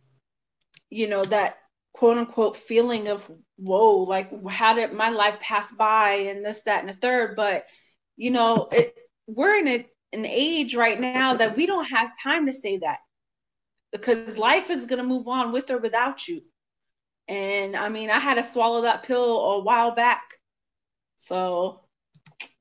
[0.90, 1.56] you know that
[1.94, 6.80] quote unquote feeling of whoa, like how did my life pass by and this, that,
[6.80, 7.36] and the third.
[7.36, 7.66] But
[8.16, 12.46] you know, it we're in a, an age right now that we don't have time
[12.46, 12.98] to say that
[13.92, 16.42] because life is gonna move on with or without you.
[17.28, 20.22] And I mean, I had to swallow that pill a while back.
[21.16, 21.80] So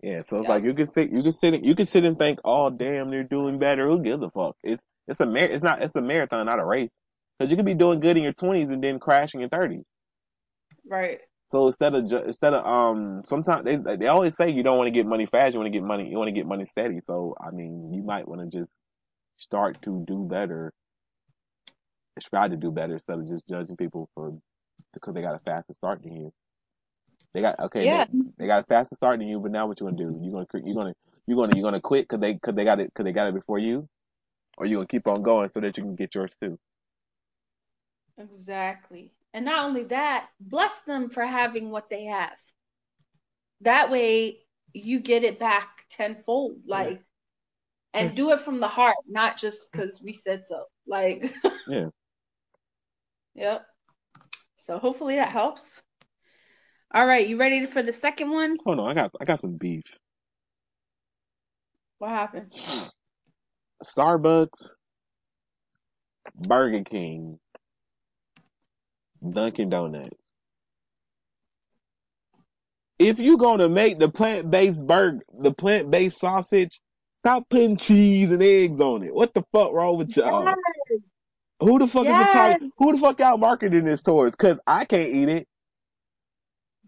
[0.02, 0.24] Yeah.
[0.26, 0.50] So it's Yep.
[0.50, 1.12] like you can sit.
[1.12, 1.64] You can sit.
[1.64, 3.88] You can sit and think, oh damn, they're doing better.
[3.88, 4.56] Who gives a fuck?
[4.64, 5.82] It's it's a mar- It's not.
[5.84, 7.00] It's a marathon, not a race.
[7.42, 9.88] Because you could be doing good in your 20s and then crashing in 30s.
[10.90, 11.20] right.
[11.50, 14.88] So instead of ju- instead of um, sometimes they they always say you don't want
[14.88, 15.54] to get money fast.
[15.54, 16.10] You want to get money.
[16.10, 17.00] You want to get money steady.
[17.02, 18.80] So I mean, you might want to just
[19.38, 20.74] start to do better.
[22.22, 24.30] Try to do better instead of just judging people for
[24.94, 26.34] because they got a faster start than you.
[27.34, 27.86] They got okay.
[27.86, 28.06] Yeah.
[28.06, 30.20] They, they got a faster start than you, but now what you gonna do?
[30.22, 30.94] You gonna cre- you gonna
[31.28, 33.34] you gonna you gonna quit because they because they got it because they got it
[33.36, 33.90] before you,
[34.58, 36.58] or you gonna keep on going so that you can get yours too.
[38.22, 39.12] Exactly.
[39.34, 42.32] And not only that, bless them for having what they have.
[43.62, 44.40] That way
[44.74, 46.58] you get it back tenfold.
[46.66, 47.02] Like,
[47.94, 50.66] and do it from the heart, not just because we said so.
[50.88, 51.34] Like,
[51.68, 51.88] Yeah.
[53.36, 53.66] yep.
[54.66, 55.62] So hopefully that helps.
[56.94, 58.58] All right, you ready for the second one?
[58.66, 59.84] Hold on, I got I got some beef.
[62.00, 62.52] What happened?
[63.84, 64.76] Starbucks,
[66.36, 67.40] Burger King,
[69.28, 70.16] Dunkin' Donuts.
[73.00, 76.80] If you're gonna make the plant-based burger, the plant-based sausage,
[77.16, 79.14] stop putting cheese and eggs on it.
[79.14, 80.54] What the fuck wrong with y'all?
[81.60, 82.70] Who the fuck is the target?
[82.78, 84.36] Who the fuck out marketing this towards?
[84.36, 85.48] Cause I can't eat it.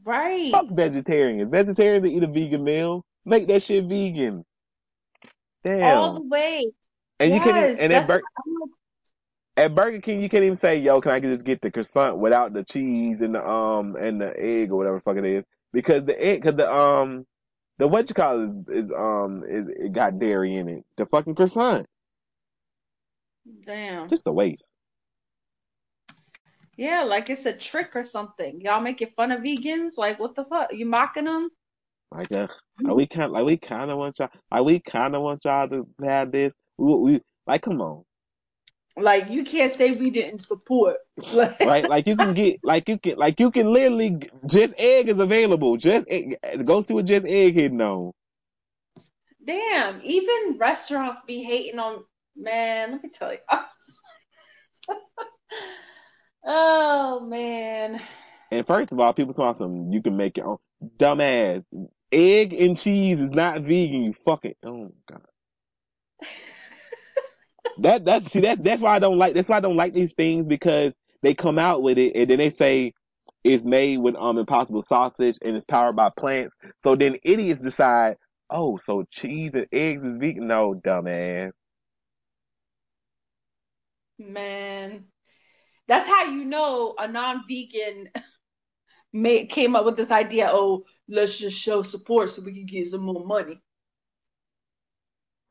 [0.03, 0.51] Right.
[0.51, 1.49] Fuck vegetarians.
[1.49, 3.05] Vegetarians that eat a vegan meal.
[3.25, 4.43] Make that shit vegan.
[5.63, 5.97] Damn.
[5.97, 6.65] All the way.
[7.19, 8.21] and you can and that's- Bur-
[9.55, 12.53] at Burger King you can't even say, "Yo, can I just get the croissant without
[12.53, 16.05] the cheese and the um and the egg or whatever the fuck it is?" Because
[16.05, 17.25] the egg, because the um
[17.77, 20.85] the what you call it is, is um is it got dairy in it.
[20.97, 21.87] The fucking croissant,
[23.65, 24.07] Damn.
[24.09, 24.73] just a waste.
[26.75, 28.59] Yeah, like it's a trick or something.
[28.61, 29.91] Y'all making fun of vegans?
[29.95, 30.73] Like, what the fuck?
[30.73, 31.49] You mocking them?
[32.11, 32.47] Like, uh,
[32.81, 35.67] like we kind like we kind of want y'all like we kind of want y'all
[35.69, 36.53] to have this.
[36.77, 38.03] We, we like come on,
[38.95, 40.97] Like, you can't say we didn't support.
[41.33, 41.89] Like, right?
[41.89, 45.77] Like you can get like you can like you can literally just egg is available.
[45.77, 48.11] Just egg, go see what just egg hitting on.
[49.45, 52.03] damn, even restaurants be hating on,
[52.35, 53.39] man, let me tell you.
[56.45, 58.01] Oh, man.
[58.51, 60.57] And first of all, people talk some you can make your own
[60.97, 61.63] dumbass.
[62.11, 65.21] Egg and cheese is not vegan, you fucking oh my god.
[67.79, 70.13] That that's see that that's why I don't like that's why I don't like these
[70.13, 72.93] things because they come out with it and then they say
[73.43, 76.55] it's made with um impossible sausage and it's powered by plants.
[76.77, 78.17] So then idiots decide,
[78.49, 80.47] oh, so cheese and eggs is vegan.
[80.47, 81.51] No, dumbass.
[84.19, 85.05] Man,
[85.87, 88.09] that's how you know a non-vegan
[89.13, 90.49] made came up with this idea.
[90.51, 93.59] Oh, let's just show support so we can get some more money.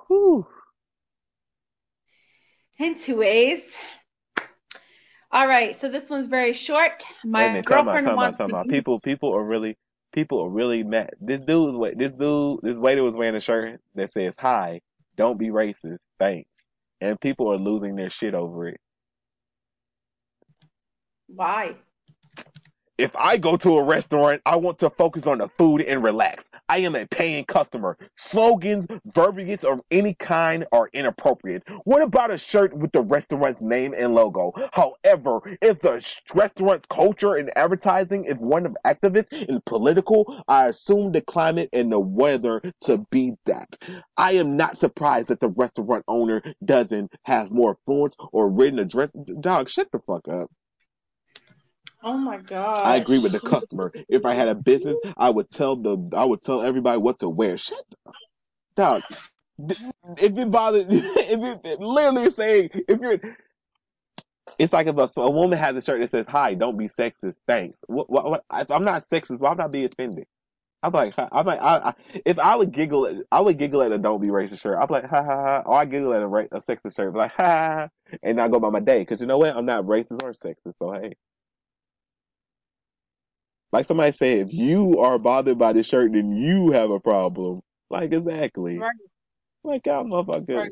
[0.07, 0.47] Whew.
[2.79, 3.63] Anyways.
[5.31, 7.05] All right, so this one's very short.
[7.25, 9.01] My girlfriend wants to people.
[9.01, 9.79] People are really
[10.13, 11.11] people are really mad.
[11.21, 11.99] This dude was wait.
[11.99, 14.81] This dude, this waiter was wearing a shirt that says "Hi,
[15.17, 16.51] don't be racist, thanks,"
[17.01, 18.81] and people are losing their shit over it.
[21.29, 21.77] Why?
[22.99, 26.45] If I go to a restaurant, I want to focus on the food and relax.
[26.69, 27.97] I am a paying customer.
[28.17, 31.63] Slogans, verbiage of any kind are inappropriate.
[31.85, 34.53] What about a shirt with the restaurant's name and logo?
[34.73, 41.13] However, if the restaurant's culture and advertising is one of activist and political, I assume
[41.13, 43.79] the climate and the weather to be that.
[44.19, 49.13] I am not surprised that the restaurant owner doesn't have more influence or written address.
[49.41, 50.51] Dog, shut the fuck up.
[52.03, 52.79] Oh my god.
[52.83, 53.93] I agree with the customer.
[54.09, 57.29] If I had a business, I would tell the I would tell everybody what to
[57.29, 57.57] wear.
[57.57, 58.15] Shut up.
[58.77, 59.03] Dog.
[60.19, 63.19] If it bothers, if it, it literally is saying, if you're,
[64.59, 66.89] it's like if a, so a woman has a shirt that says, "Hi, don't be
[66.89, 70.27] sexist, thanks." What, what, what, if I'm not sexist, why would I be offended?
[70.83, 71.95] I'm like, I'm like, I, I,
[72.27, 74.79] if I would giggle, at, I would giggle at a "Don't be racist" shirt.
[74.81, 77.33] I'm like, ha ha ha, or I giggle at a, ra- a sexist shirt, like,
[77.33, 77.75] ha, ha,
[78.11, 79.57] ha, and I go about my day because you know what?
[79.57, 81.13] I'm not racist or sexist, so hey.
[83.73, 87.63] Like somebody said, if you are bothered by the shirt, then you have a problem.
[87.89, 88.79] Like exactly.
[88.79, 88.91] Right.
[89.65, 90.71] Like motherfucker.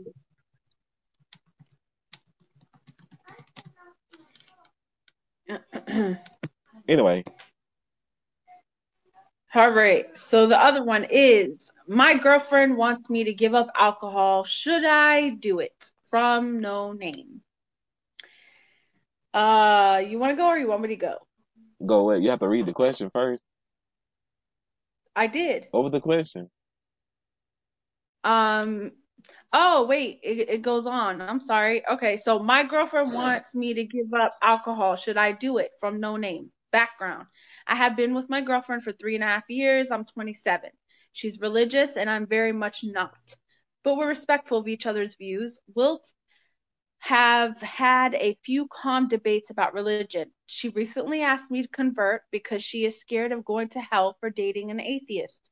[5.49, 6.19] Right.
[6.89, 7.23] Anyway,
[9.55, 10.17] All right.
[10.17, 14.45] So the other one is my girlfriend wants me to give up alcohol.
[14.45, 15.75] Should I do it?
[16.09, 17.43] From no name.
[19.33, 21.17] Uh, you want to go or you want me to go?
[21.85, 22.19] Go away.
[22.19, 23.43] You have to read the question first.
[25.17, 25.67] I did.
[25.71, 26.49] What was the question?
[28.25, 28.93] Um,
[29.53, 31.21] oh, wait, it, it goes on.
[31.21, 31.87] I'm sorry.
[31.87, 34.97] Okay, so my girlfriend wants me to give up alcohol.
[34.97, 35.71] Should I do it?
[35.81, 36.51] From no name.
[36.73, 37.27] Background.
[37.67, 39.91] I have been with my girlfriend for three and a half years.
[39.91, 40.71] I'm 27.
[41.13, 43.17] She's religious and I'm very much not.
[43.83, 45.59] But we're respectful of each other's views.
[45.75, 46.01] We'll
[47.01, 50.31] have had a few calm debates about religion.
[50.47, 54.31] She recently asked me to convert because she is scared of going to hell for
[54.31, 55.51] dating an atheist.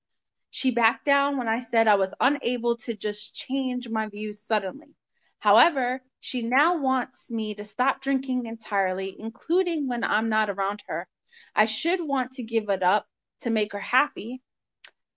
[0.50, 4.94] She backed down when I said I was unable to just change my views suddenly.
[5.38, 11.08] However, she now wants me to stop drinking entirely, including when I'm not around her.
[11.54, 13.06] I should want to give it up
[13.40, 14.42] to make her happy.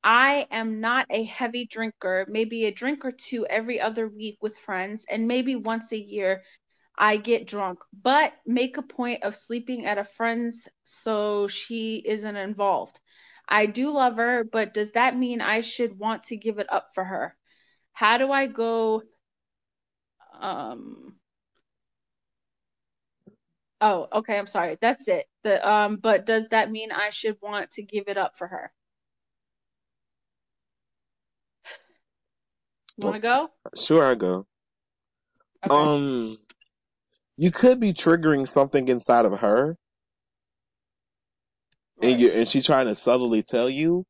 [0.03, 4.57] I am not a heavy drinker, maybe a drink or two every other week with
[4.59, 6.43] friends, and maybe once a year
[6.97, 12.35] I get drunk, but make a point of sleeping at a friend's so she isn't
[12.37, 12.99] involved.
[13.49, 16.91] I do love her, but does that mean I should want to give it up
[16.95, 17.37] for her?
[17.93, 19.03] How do I go
[20.41, 21.15] um
[23.81, 24.77] Oh, okay, I'm sorry.
[24.81, 25.27] That's it.
[25.43, 28.71] The um but does that mean I should want to give it up for her?
[33.01, 33.49] You want to go?
[33.75, 34.45] Sure, I go.
[35.65, 35.75] Okay.
[35.75, 36.37] Um,
[37.37, 39.77] you could be triggering something inside of her,
[42.01, 42.19] and Right.
[42.19, 44.05] you and she's trying to subtly tell you.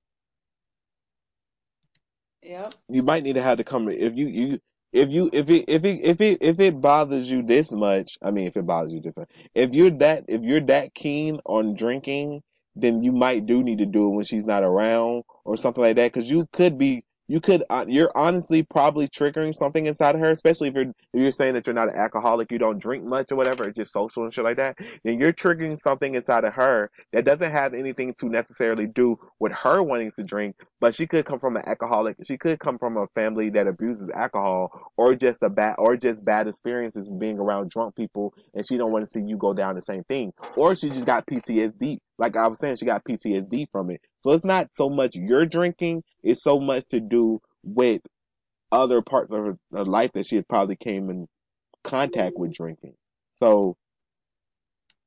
[2.43, 2.75] Yep.
[2.89, 4.59] You might need to have to come if you you
[4.93, 8.17] if you if it if it if it if it bothers you this much.
[8.21, 11.39] I mean, if it bothers you this much, if you're that if you're that keen
[11.45, 12.41] on drinking,
[12.75, 15.95] then you might do need to do it when she's not around or something like
[15.97, 16.11] that.
[16.13, 20.31] Because you could be you could uh, you're honestly probably triggering something inside of her,
[20.31, 23.31] especially if you're if you're saying that you're not an alcoholic, you don't drink much
[23.31, 24.77] or whatever, it's just social and shit like that.
[25.05, 29.53] Then you're triggering something inside of her that doesn't have anything to necessarily do with
[29.53, 32.17] her wanting to drink, but she could come from an alcoholic.
[32.25, 36.25] She could come from a family that abuses alcohol, or just a bad, or just
[36.25, 39.75] bad experiences being around drunk people, and she don't want to see you go down
[39.75, 40.33] the same thing.
[40.57, 41.99] Or she just got PTSD.
[42.17, 44.01] Like I was saying, she got PTSD from it.
[44.21, 48.01] So it's not so much your drinking; it's so much to do with
[48.71, 51.27] other parts of her, her life that she had probably came in
[51.83, 52.93] contact with drinking.
[53.35, 53.75] So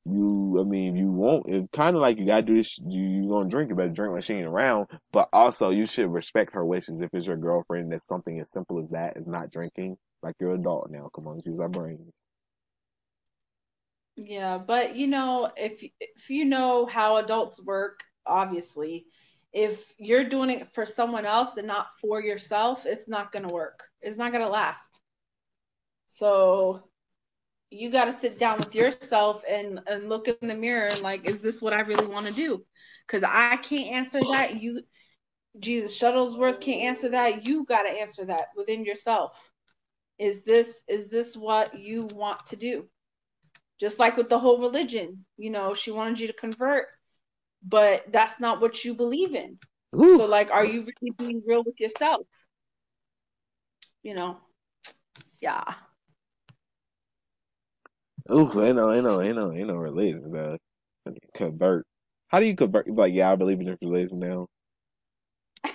[0.07, 1.49] you, I mean, you won't.
[1.49, 2.79] It's kind of like you gotta do this.
[2.79, 4.89] You you gonna drink, you better drink when she ain't around.
[5.13, 7.01] But also, you should respect her wishes.
[7.01, 9.97] If it's your girlfriend, that's something as simple as that is not drinking.
[10.23, 11.11] Like you're an adult now.
[11.15, 12.27] Come on, use our brains.
[14.17, 19.07] Yeah, but you know, if if you know how adults work, obviously,
[19.53, 23.85] if you're doing it for someone else and not for yourself, it's not gonna work.
[24.03, 25.01] It's not gonna last.
[26.07, 26.85] So
[27.71, 31.29] you got to sit down with yourself and and look in the mirror and like,
[31.29, 32.65] is this what I really want to do?
[33.07, 34.63] Because I can't answer that.
[34.63, 34.83] You,
[35.59, 37.47] Jesus Shuttlesworth can't answer that.
[37.47, 39.37] You got to answer that within yourself.
[40.19, 42.89] Is this is this what you want to do?
[43.81, 46.87] Just like with the whole religion, you know, she wanted you to convert,
[47.67, 49.59] but that's not what you believe in.
[49.97, 50.19] Ooh.
[50.19, 52.27] So like, are you really being real with yourself?
[54.03, 54.39] You know,
[55.41, 55.65] yeah.
[58.31, 60.57] Ooh, ain't no, ain't no, ain't no, ain't no religion, bro.
[61.35, 61.87] Convert.
[62.29, 62.89] How do you convert?
[62.89, 64.47] Like, yeah, I believe in this religion now.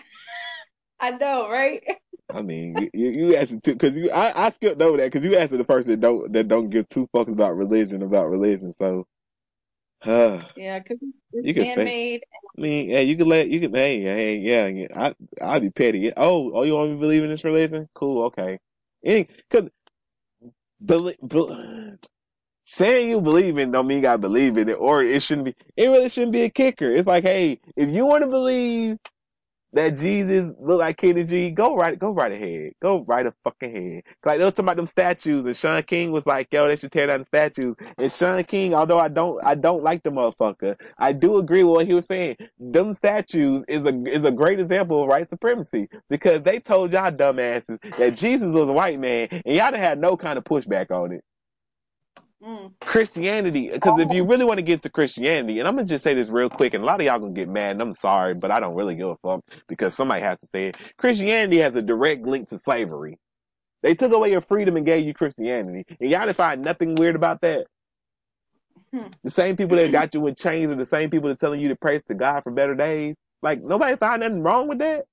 [1.00, 1.84] I know, right?
[2.32, 5.36] I mean, you you, asked too because you I, I skipped over that because you
[5.36, 8.74] asked the person that don't that don't give two fucks about religion about religion.
[8.80, 9.08] So,
[10.06, 11.00] uh, Yeah, because
[11.34, 12.24] You can man-made.
[12.58, 15.70] I mean, yeah, you can let you can hey hey yeah, yeah I I'd be
[15.70, 16.12] petty.
[16.16, 17.88] Oh oh, you want me to believe in this religion?
[17.94, 18.60] Cool, okay.
[19.04, 19.70] Because
[20.84, 21.18] believe,
[22.66, 25.56] saying you believe in don't mean you gotta believe in it, or it shouldn't be.
[25.78, 26.92] It really shouldn't be a kicker.
[26.92, 28.98] It's like, hey, if you want to believe
[29.74, 33.76] that Jesus look like Kenny G, go right, go right ahead, go right a fucking
[33.76, 34.04] head.
[34.26, 36.92] Like they was talking about them statues, and Shaun King was like, yo, they should
[36.92, 37.76] tear down the statues.
[37.98, 41.76] And Shaun King, although I don't, I don't like the motherfucker, I do agree with
[41.76, 42.38] what he was saying.
[42.60, 47.12] Them statues is a is a great example of white supremacy because they told y'all
[47.12, 50.92] dumbasses that Jesus was a white man, and y'all done had no kind of pushback
[50.92, 51.24] on it.
[52.44, 52.72] Mm.
[52.80, 56.14] Christianity, because if you really want to get to Christianity, and I'm gonna just say
[56.14, 58.50] this real quick, and a lot of y'all gonna get mad, and I'm sorry, but
[58.50, 60.78] I don't really give a fuck because somebody has to say it.
[60.98, 63.18] Christianity has a direct link to slavery.
[63.84, 67.16] They took away your freedom and gave you Christianity, and y'all didn't find nothing weird
[67.16, 67.68] about that.
[68.94, 69.08] Hmm.
[69.24, 71.70] The same people that got you in chains are the same people that telling you
[71.70, 73.16] to praise to God for better days.
[73.42, 75.06] Like nobody found nothing wrong with that.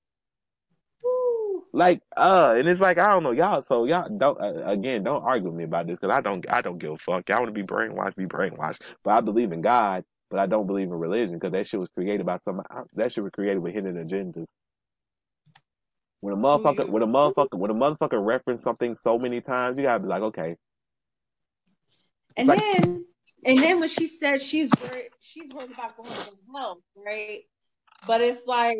[1.77, 3.61] Like, uh, and it's like I don't know, y'all.
[3.61, 6.61] So y'all don't uh, again, don't argue with me about this because I don't, I
[6.61, 7.29] don't give a fuck.
[7.29, 8.81] Y'all want to be brainwashed, be brainwashed.
[9.03, 11.89] But I believe in God, but I don't believe in religion because that shit was
[11.89, 12.63] created by some.
[12.95, 14.47] That shit was created with hidden agendas.
[16.21, 19.77] When a motherfucker, you- when a motherfucker, when a motherfucker reference something so many times,
[19.77, 20.55] you gotta be like, okay,
[22.37, 23.05] And like- then,
[23.45, 27.41] and then when she said she's worried, she's worried about going to hell, right?
[28.07, 28.79] But it's like,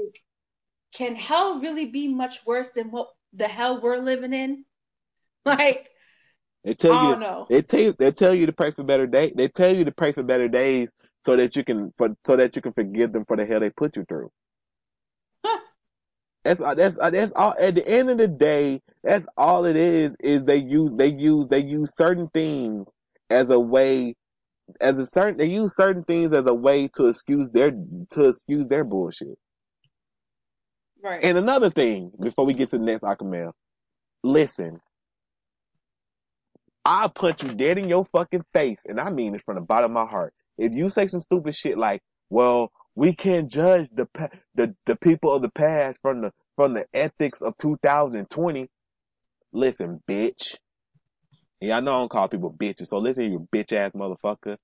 [0.97, 4.65] can hell really be much worse than what the hell we're living in?
[5.45, 5.87] Like,
[6.65, 7.45] they tell you, don't to, know.
[7.49, 9.31] they tell you, they tell you to pray for better day.
[9.33, 10.93] They tell you to pray for better days
[11.25, 13.69] so that you can, for so that you can forgive them for the hell they
[13.69, 14.29] put you through.
[15.45, 15.59] Huh.
[16.43, 17.53] That's uh, that's uh, that's all.
[17.57, 20.17] At the end of the day, that's all it is.
[20.19, 22.91] Is they use they use they use certain things
[23.29, 24.15] as a way,
[24.81, 28.67] as a certain they use certain things as a way to excuse their to excuse
[28.67, 29.37] their bullshit.
[31.03, 31.23] Right.
[31.23, 33.55] And another thing, before we get to the next Awkward Mail,
[34.23, 34.81] listen.
[36.85, 39.97] I'll punch you dead in your fucking face, and I mean this from the bottom
[39.97, 40.35] of my heart.
[40.59, 44.09] If you say some stupid shit like, "Well, we can't judge the
[44.55, 48.69] the the people of the past from the from the ethics of 2020,"
[49.53, 50.57] listen, bitch.
[51.61, 54.57] Yeah, I know I don't call people bitches, so listen, you bitch ass motherfucker.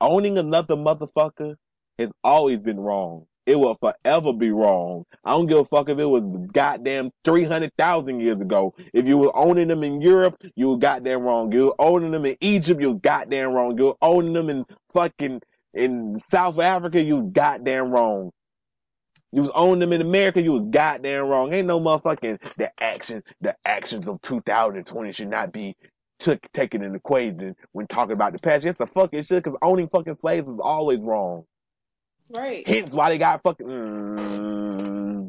[0.00, 1.56] Owning another motherfucker
[1.98, 3.26] has always been wrong.
[3.46, 5.04] It will forever be wrong.
[5.24, 6.22] I don't give a fuck if it was
[6.52, 8.74] goddamn 300,000 years ago.
[8.92, 11.50] If you were owning them in Europe, you were goddamn wrong.
[11.52, 13.78] You were owning them in Egypt, you was goddamn wrong.
[13.78, 15.40] You were owning them in fucking,
[15.74, 18.30] in South Africa, you was goddamn wrong.
[19.32, 21.52] You was owning them in America, you was goddamn wrong.
[21.52, 25.76] Ain't no motherfucking, the action, the actions of 2020 should not be
[26.18, 28.64] took, taken in equation when talking about the past.
[28.64, 31.44] Yes, the fuck it should, cause owning fucking slaves is always wrong.
[32.30, 32.66] Right.
[32.66, 33.66] Hence why they got fucking.
[33.66, 35.28] Mm,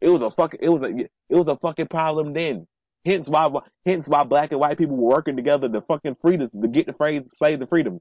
[0.00, 0.60] it was a fucking.
[0.62, 0.96] It was a.
[0.96, 2.66] It was a fucking problem then.
[3.04, 3.50] Hence why.
[3.84, 6.86] Hence why black and white people were working together to fucking free the, to get
[6.86, 8.00] the phrase "slave to freedom."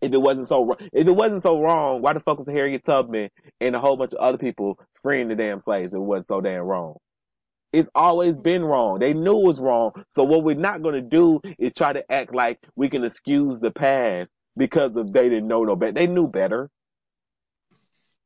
[0.00, 3.30] If it wasn't so, if it wasn't so wrong, why the fuck was Harriet Tubman
[3.60, 5.94] and a whole bunch of other people freeing the damn slaves?
[5.94, 6.96] If it wasn't so damn wrong.
[7.74, 9.00] It's always been wrong.
[9.00, 9.92] They knew it was wrong.
[10.10, 13.58] So what we're not going to do is try to act like we can excuse
[13.58, 15.92] the past because of they didn't know no better.
[15.92, 16.70] They knew better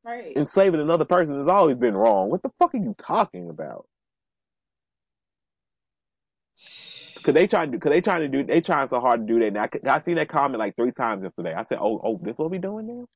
[0.05, 0.37] Right.
[0.37, 2.31] enslaving another person has always been wrong.
[2.31, 3.87] What the fuck are you talking about?
[7.23, 9.41] Cause they trying to, cause they trying to do, they trying so hard to do
[9.41, 9.53] that.
[9.83, 11.53] Now I, I seen that comment like three times yesterday.
[11.53, 13.07] I said, "Oh, oh, this what we doing now?"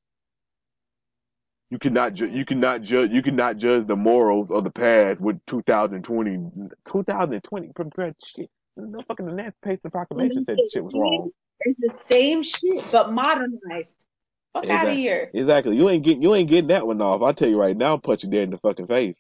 [1.73, 5.41] You cannot, ju- you cannot judge, you cannot judge the morals of the past with
[5.47, 6.51] 2020,
[6.85, 7.69] 2020.
[7.75, 11.31] pre- pre- Shit, no fucking Emancipation Proclamation said shit was wrong.
[11.61, 13.97] It's the same shit, but modernized.
[14.53, 14.97] Fuck out of Exactly.
[14.97, 15.31] here.
[15.33, 15.77] Exactly.
[15.79, 17.23] You ain't getting, you ain't getting that one off.
[17.23, 19.17] I'll tell you right now, punch you dead in the fucking face.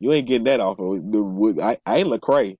[0.00, 0.80] You ain't getting that off.
[0.80, 2.56] Of the, I, I ain't Lecrae.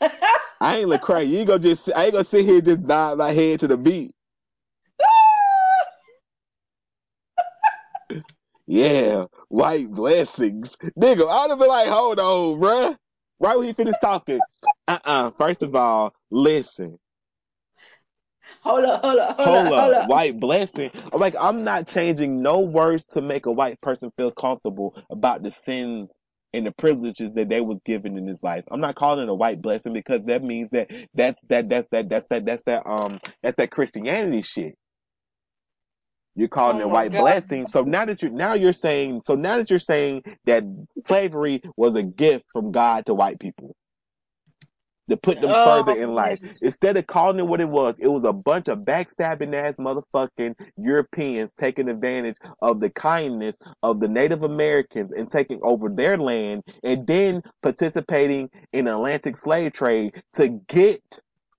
[0.00, 1.28] I ain't Lecrae.
[1.28, 1.92] You ain't gonna just.
[1.94, 4.12] I ain't gonna sit here and just nod my head to the beat.
[8.70, 11.28] Yeah, white blessings, nigga.
[11.28, 12.96] I'd have been like, hold on, bruh.
[13.40, 14.38] Right when he finished talking,
[14.86, 16.96] uh, uh First of all, listen,
[18.62, 20.08] hold up, hold up, hold, hold up, hold up.
[20.08, 20.92] white blessing.
[21.12, 25.42] I'm like, I'm not changing no words to make a white person feel comfortable about
[25.42, 26.16] the sins
[26.52, 28.62] and the privileges that they was given in his life.
[28.70, 32.08] I'm not calling it a white blessing because that means that that's that that's that
[32.08, 34.76] that's that that's that um that's that Christianity shit.
[36.36, 37.18] You're calling Oh it white God.
[37.18, 37.66] blessing.
[37.66, 40.64] So now that you're now you're saying so now that you're saying that
[41.06, 43.76] slavery was a gift from God to white people
[45.08, 46.38] to put them Oh, further in life.
[46.62, 50.54] Instead of calling it what it was, it was a bunch of backstabbing ass motherfucking
[50.76, 56.62] Europeans taking advantage of the kindness of the Native Americans and taking over their land
[56.82, 61.02] and then participating in Atlantic slave trade to get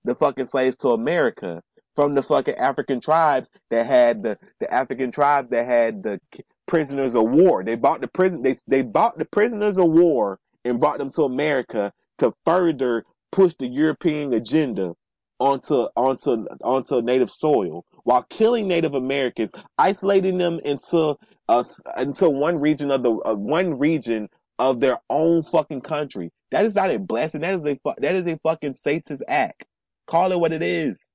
[0.04, 1.62] the fucking slaves to America
[1.94, 6.20] from the fucking African tribes that had the, the African tribes that had the
[6.66, 7.62] prisoners of war.
[7.64, 11.22] They bought the prison, they, they bought the prisoners of war and brought them to
[11.22, 14.94] America to further push the European agenda
[15.38, 21.16] onto onto onto native soil while killing Native Americans, isolating them into
[21.48, 21.64] uh
[21.98, 24.28] into one region of the uh, one region
[24.58, 26.30] of their own fucking country.
[26.52, 27.40] That is not a blessing.
[27.40, 29.64] That is a that is a fucking Satan's act.
[30.06, 31.12] Call it what it is.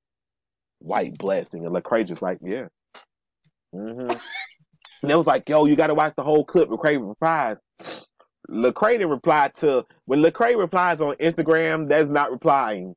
[0.80, 1.66] White blessing.
[1.66, 2.68] And Lecrae just like, yeah.
[3.74, 4.12] hmm
[5.04, 6.70] And it was like, yo, you gotta watch the whole clip.
[6.70, 7.64] Lecrae replies.
[8.50, 11.88] Lecrae didn't reply to when Lecrae replies on Instagram.
[11.88, 12.96] That's not replying.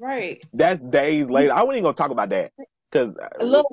[0.00, 0.42] Right.
[0.52, 1.52] That's days later.
[1.52, 2.52] I wasn't even gonna talk about that
[2.90, 3.66] because Look,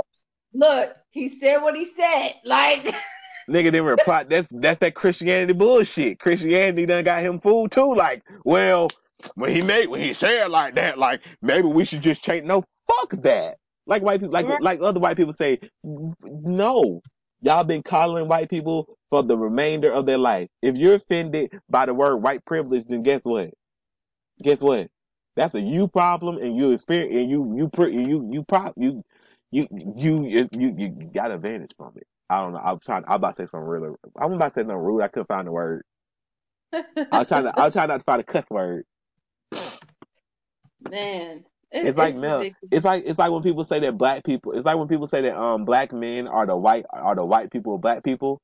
[0.53, 2.35] look, he said what he said.
[2.45, 2.83] Like,
[3.49, 4.23] nigga didn't reply.
[4.25, 6.19] That's that's that Christianity bullshit.
[6.19, 7.95] Christianity done got him fooled too.
[7.95, 8.89] Like, well,
[9.35, 12.45] when he made when he said like that, like maybe we should just change.
[12.45, 13.57] No, fuck that.
[13.87, 17.01] Like white people, like like other white people say, no.
[17.41, 20.47] Y'all been coddling white people for the remainder of their life.
[20.61, 23.51] If you're offended by the word white privilege, then guess what?
[24.43, 24.89] Guess what?
[25.35, 29.03] That's a you problem, and you experience, and you you pre- you you prop you
[29.51, 32.07] you you you you, you got advantage from it.
[32.29, 32.61] I don't know.
[32.63, 33.03] I'm trying.
[33.07, 33.95] I'm about to say something really.
[34.19, 35.01] I'm about to say something rude.
[35.01, 35.83] I couldn't find the word.
[37.11, 37.53] I'll try to.
[37.59, 38.85] I'll try not to find a cuss word.
[40.81, 42.41] man, it- It's like no.
[42.71, 44.53] It's like it's like when people say that black people.
[44.53, 47.51] It's like when people say that um black men are the white are the white
[47.51, 48.39] people black people.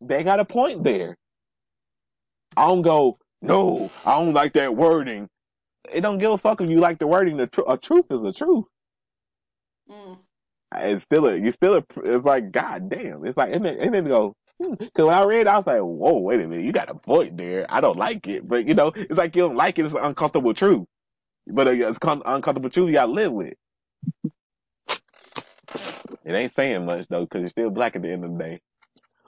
[0.00, 1.16] They got a point there.
[2.56, 3.18] I don't go.
[3.42, 5.28] No, I don't like that wording.
[5.92, 7.36] It don't give a fuck if you like the wording.
[7.38, 8.64] The tr- a truth is the truth.
[9.90, 10.18] Mm.
[10.76, 11.36] It's still a.
[11.36, 11.84] You still a.
[12.04, 13.24] It's like god damn.
[13.24, 14.34] It's like it made, it made me go.
[14.60, 16.94] Because when I read, it, I was like, "Whoa, wait a minute, you got a
[16.94, 19.86] point there." I don't like it, but you know, it's like you don't like it.
[19.86, 20.86] It's an uncomfortable truth,
[21.54, 23.54] but uh, it's con- uncomfortable truth you gotta live with.
[26.24, 28.60] It ain't saying much though, because you're still black at the end of the day.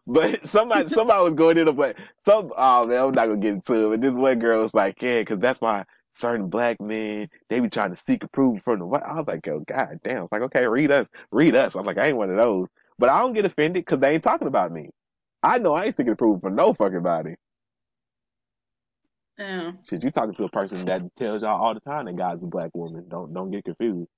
[0.06, 1.94] But somebody, somebody was going in a play.
[2.24, 3.90] Some, oh man, I'm not gonna get into it.
[3.90, 7.70] But this one girl was like, yeah, because that's why certain black men they be
[7.70, 9.02] trying to seek approval from the white.
[9.02, 10.24] I was like, yo, god damn.
[10.24, 11.74] It's like, okay, read us, read us.
[11.74, 12.68] I'm like, I ain't one of those.
[12.98, 14.90] But I don't get offended because they ain't talking about me.
[15.42, 17.34] I know I ain't seeking approval from no fucking body.
[19.42, 19.72] Yeah.
[19.88, 22.46] Shit, you talking to a person that tells y'all all the time that God's a
[22.46, 23.06] black woman.
[23.08, 24.08] Don't don't get confused.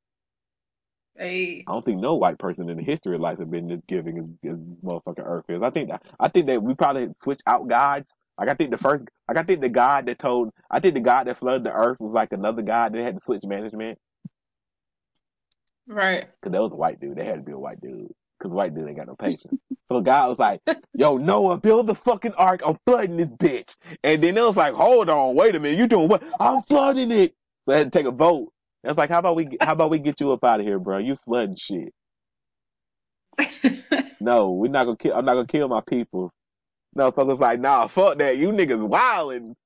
[1.16, 1.64] Hey.
[1.66, 4.18] I don't think no white person in the history of life has been this giving
[4.18, 5.62] as, as this motherfucking earth is.
[5.62, 8.14] I think that I think that we probably switch out gods.
[8.39, 11.01] Like I think the first, like I think the God that told, I think the
[11.01, 13.99] God that flooded the earth was like another God that had to switch management
[15.87, 16.27] Right.
[16.41, 17.16] because that was a white dude.
[17.16, 18.12] They had to be a white dude
[18.45, 19.55] because white dude ain't got no patience.
[19.92, 20.61] so God was like,
[20.97, 22.62] "Yo, Noah, build the fucking ark.
[22.66, 25.88] I'm flooding this bitch." And then it was like, "Hold on, wait a minute, you
[25.88, 26.22] doing what?
[26.40, 27.32] I'm flooding it."
[27.66, 28.53] So they had to take a vote.
[28.84, 30.99] It's like, how about we, how about we get you up out of here, bro?
[30.99, 31.92] You flooding shit.
[34.20, 35.14] No, we're not gonna kill.
[35.14, 36.32] I'm not gonna kill my people.
[36.95, 38.38] No, fuckers like, nah, fuck that.
[38.38, 39.57] You niggas wilding.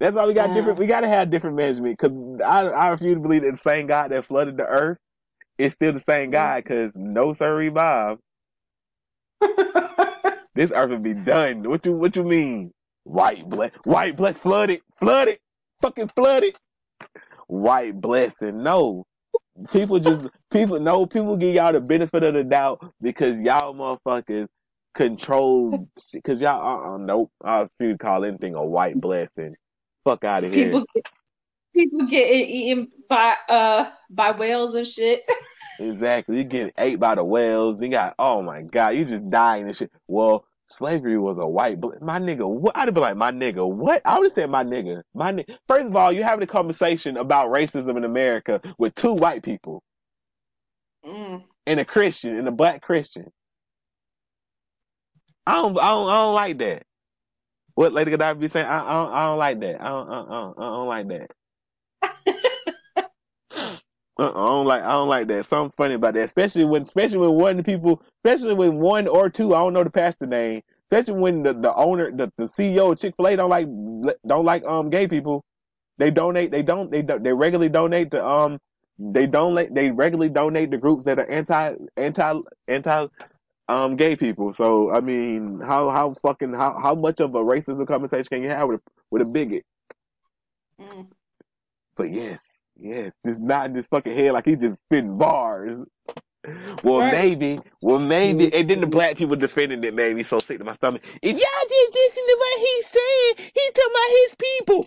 [0.00, 0.54] That's why we got Mm.
[0.54, 0.78] different.
[0.78, 4.10] We gotta have different management because I I refuse to believe that the same God
[4.12, 4.98] that flooded the earth
[5.58, 8.18] is still the same guy Because no sir, Bob,
[10.54, 11.68] this earth would be done.
[11.68, 12.72] What you what you mean?
[13.04, 15.38] White bless, white bless, flooded, flooded,
[15.82, 16.56] fucking flooded.
[17.48, 19.04] White blessing, no.
[19.72, 24.48] People just people no people give y'all the benefit of the doubt because y'all motherfuckers
[24.94, 29.54] control because y'all uh uh nope I refuse to call anything a white blessing.
[30.04, 30.74] Fuck out of here.
[30.74, 31.23] people
[31.74, 35.22] people get eaten by uh by whales and shit.
[35.78, 36.38] Exactly.
[36.38, 37.82] You getting ate by the whales.
[37.82, 39.90] You got oh my god, you just dying and shit.
[40.06, 42.48] Well, slavery was a white bl- my nigga.
[42.48, 43.68] What I'd be like my nigga.
[43.68, 45.02] What I would have said my nigga.
[45.14, 49.12] My ni- first of all, you're having a conversation about racism in America with two
[49.14, 49.82] white people
[51.04, 51.44] Mm.
[51.66, 53.30] and a Christian and a black Christian.
[55.46, 56.84] I don't I don't I don't like that.
[57.74, 58.66] What Lady Godiva be saying?
[58.66, 59.82] I, I don't I don't like that.
[59.82, 61.30] I don't I don't, I don't like that.
[64.16, 65.48] Uh-uh, I don't like I don't like that.
[65.48, 69.54] Something funny about that, especially when especially when one people, especially when one or two,
[69.54, 72.98] I don't know the pastor name, especially when the, the owner, the, the CEO of
[72.98, 73.66] Chick Fil A don't like
[74.26, 75.44] don't like um gay people.
[75.98, 76.50] They donate.
[76.52, 76.90] They don't.
[76.90, 78.58] They they regularly donate to um.
[78.98, 79.74] They donate.
[79.74, 83.06] They regularly donate to groups that are anti anti anti
[83.68, 84.52] um gay people.
[84.52, 88.50] So I mean, how how fucking how how much of a racism conversation can you
[88.50, 88.80] have with
[89.10, 89.64] with a bigot?
[90.80, 91.08] Mm.
[91.96, 95.78] But yes, yes, just nodding his fucking head like he just spitting bars.
[96.82, 97.12] Well, Right.
[97.12, 100.64] maybe, well, maybe, and then the black people defending it made me so sick to
[100.64, 101.02] my stomach.
[101.22, 104.86] If y'all just listen to what he's saying, he talking about his people.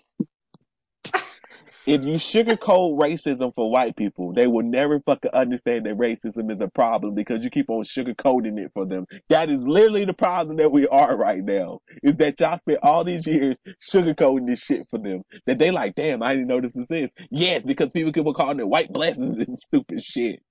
[1.88, 6.60] If you sugarcoat racism for white people, they will never fucking understand that racism is
[6.60, 9.06] a problem because you keep on sugarcoating it for them.
[9.30, 11.80] That is literally the problem that we are right now.
[12.02, 15.22] Is that y'all spent all these years sugarcoating this shit for them.
[15.46, 17.10] That they like, damn, I didn't know this this.
[17.30, 20.42] Yes, because people keep on calling it white blessings and stupid shit.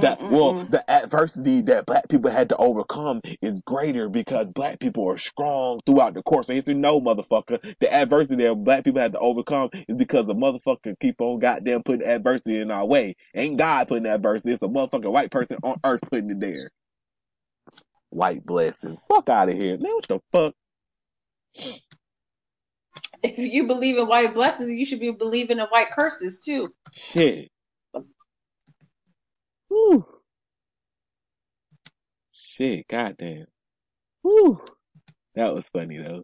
[0.00, 0.70] That well, Mm-mm-mm.
[0.70, 5.80] the adversity that black people had to overcome is greater because black people are strong
[5.86, 6.74] throughout the course of history.
[6.74, 11.20] No, motherfucker, the adversity that black people had to overcome is because the motherfucker keep
[11.20, 13.16] on goddamn putting adversity in our way.
[13.34, 14.54] Ain't God putting adversity?
[14.54, 16.70] It's a motherfucking white person on earth putting it there.
[18.10, 19.00] White blessings.
[19.08, 19.92] Fuck out of here, man.
[19.94, 20.54] What the fuck?
[23.22, 26.74] If you believe in white blessings, you should be believing in white curses too.
[26.92, 27.50] Shit.
[29.74, 30.06] Whew.
[32.32, 33.46] Shit, goddamn.
[34.22, 34.60] Whew.
[35.34, 36.22] That was funny though.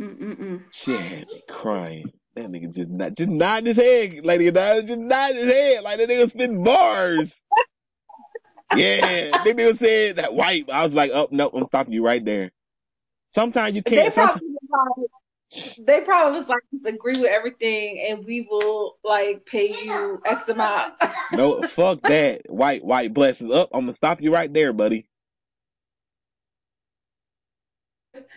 [0.00, 0.62] Mm-mm-mm.
[0.72, 2.12] Shit had me crying.
[2.34, 5.82] That nigga just not just nodding his head, lady and I just nodding his head
[5.84, 7.40] like that nigga spitting bars.
[8.74, 10.68] Yeah, that nigga said that white.
[10.68, 12.50] I was like, oh no, I'm stopping you right there.
[13.30, 14.12] Sometimes you can't.
[14.12, 15.15] Sometimes, probably, was like-
[15.78, 20.94] they probably was like, agree with everything, and we will like pay you X amount.
[21.32, 22.42] no, fuck that.
[22.50, 23.70] White, white blessings up.
[23.72, 25.06] I'm gonna stop you right there, buddy.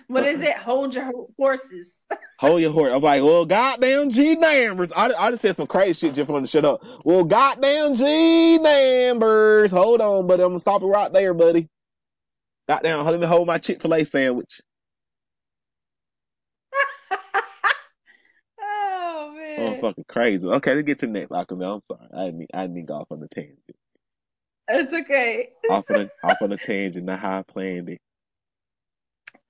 [0.08, 0.58] what is it?
[0.58, 1.88] Hold your horses.
[2.40, 2.92] Hold your horse.
[2.94, 4.92] I'm like, well, goddamn G Nambers.
[4.96, 6.82] I, I just said some crazy shit just for to shut up.
[7.04, 8.04] Well, goddamn G
[8.62, 9.72] Nambers.
[9.72, 10.44] Hold on, buddy.
[10.44, 11.68] I'm gonna stop it right there, buddy.
[12.68, 14.62] Goddamn, let me hold my Chick fil A sandwich.
[18.62, 19.34] oh
[19.68, 20.46] I'm fucking crazy.
[20.46, 21.84] Okay, let's get to the next Awkward Mail.
[21.90, 22.10] I'm sorry.
[22.14, 23.60] I didn't, I go off on the tangent.
[24.68, 25.50] it's okay.
[25.70, 28.00] Off on a, off on a tangent, not how I planned it.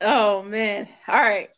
[0.01, 0.87] Oh man.
[1.07, 1.49] All right.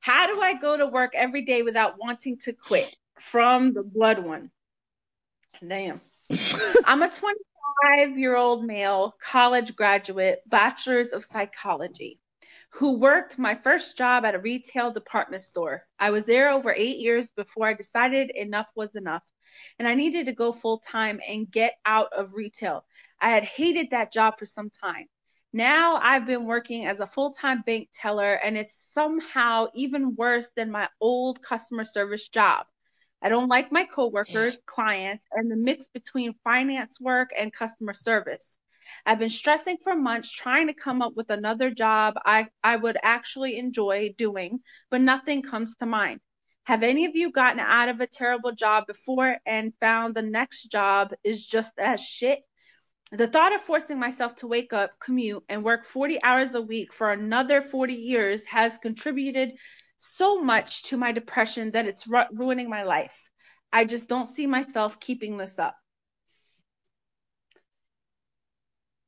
[0.00, 2.96] How do I go to work every day without wanting to quit?
[3.30, 4.50] From the blood one.
[5.66, 6.00] Damn.
[6.84, 12.18] I'm a 25 year old male college graduate, bachelor's of psychology,
[12.74, 15.84] who worked my first job at a retail department store.
[15.98, 19.22] I was there over eight years before I decided enough was enough
[19.78, 22.84] and I needed to go full time and get out of retail.
[23.20, 25.06] I had hated that job for some time.
[25.52, 30.48] Now I've been working as a full time bank teller, and it's somehow even worse
[30.56, 32.66] than my old customer service job.
[33.22, 38.58] I don't like my coworkers, clients, and the mix between finance work and customer service.
[39.06, 42.96] I've been stressing for months trying to come up with another job I, I would
[43.02, 46.20] actually enjoy doing, but nothing comes to mind.
[46.64, 50.64] Have any of you gotten out of a terrible job before and found the next
[50.64, 52.40] job is just as shit?
[53.10, 56.94] The thought of forcing myself to wake up, commute, and work 40 hours a week
[56.94, 59.50] for another 40 years has contributed
[59.98, 63.14] so much to my depression that it's ru- ruining my life.
[63.72, 65.76] I just don't see myself keeping this up.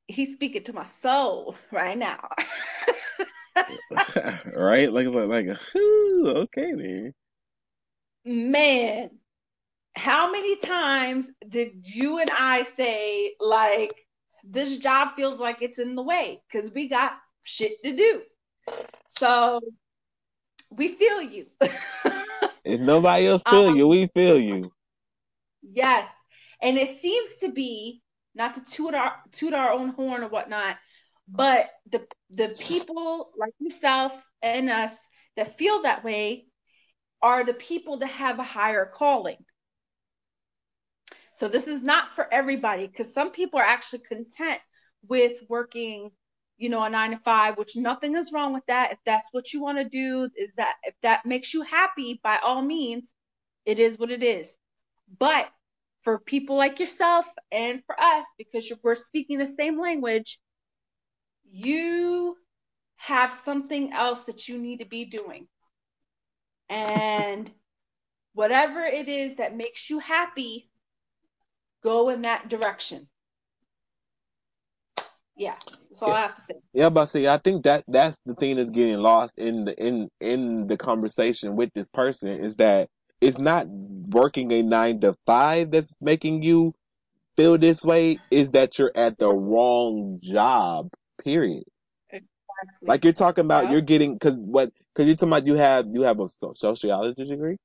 [0.07, 2.29] He's speaking to my soul right now.
[4.55, 4.93] right?
[4.93, 7.15] Like, like, like, okay, man.
[8.25, 9.11] Man,
[9.97, 13.95] how many times did you and I say, like,
[14.43, 18.23] this job feels like it's in the way because we got shit to do?
[19.19, 19.61] So
[20.71, 21.47] we feel you.
[22.65, 24.73] If nobody else feel Um, you, we feel you.
[25.63, 26.11] yes.
[26.63, 28.01] And it seems to be,
[28.35, 30.77] not to toot our, toot our own horn or whatnot,
[31.29, 34.13] but the, the people like yourself
[34.43, 34.93] and us
[35.37, 36.47] that feel that way
[37.23, 39.39] are the people that have a higher calling.
[41.37, 44.61] So this is not for everybody because some people are actually content
[45.09, 46.11] with working,
[46.59, 48.93] you know, a nine to five, which nothing is wrong with that.
[48.93, 52.39] If that's what you want to do, is that if that makes you happy, by
[52.39, 53.09] all means,
[53.67, 54.49] it is what it is.
[55.19, 55.49] But
[56.05, 60.39] for people like yourself and for us, because we're speaking the same language,
[61.51, 62.37] you
[62.97, 65.47] have something else that you need to be doing.
[66.69, 67.51] And
[68.35, 70.71] whatever it is that makes you happy,
[71.83, 73.09] go in that direction.
[75.37, 75.57] Yeah,
[75.91, 76.55] that's all I have to say.
[76.73, 80.09] Yeah, but see, I think that that's the thing that's getting lost in the in
[80.21, 82.89] in the conversation with this person is that
[83.25, 86.75] it's not working a nine to five that's making you
[87.37, 88.19] feel this way.
[88.31, 90.91] Is that you're at the wrong job?
[91.23, 91.65] Period.
[92.11, 92.29] Exactly.
[92.83, 93.73] Like you're talking about, Yeah.
[93.73, 94.73] you're getting because what?
[94.95, 97.57] Because you're talking about you have you have a sociology degree.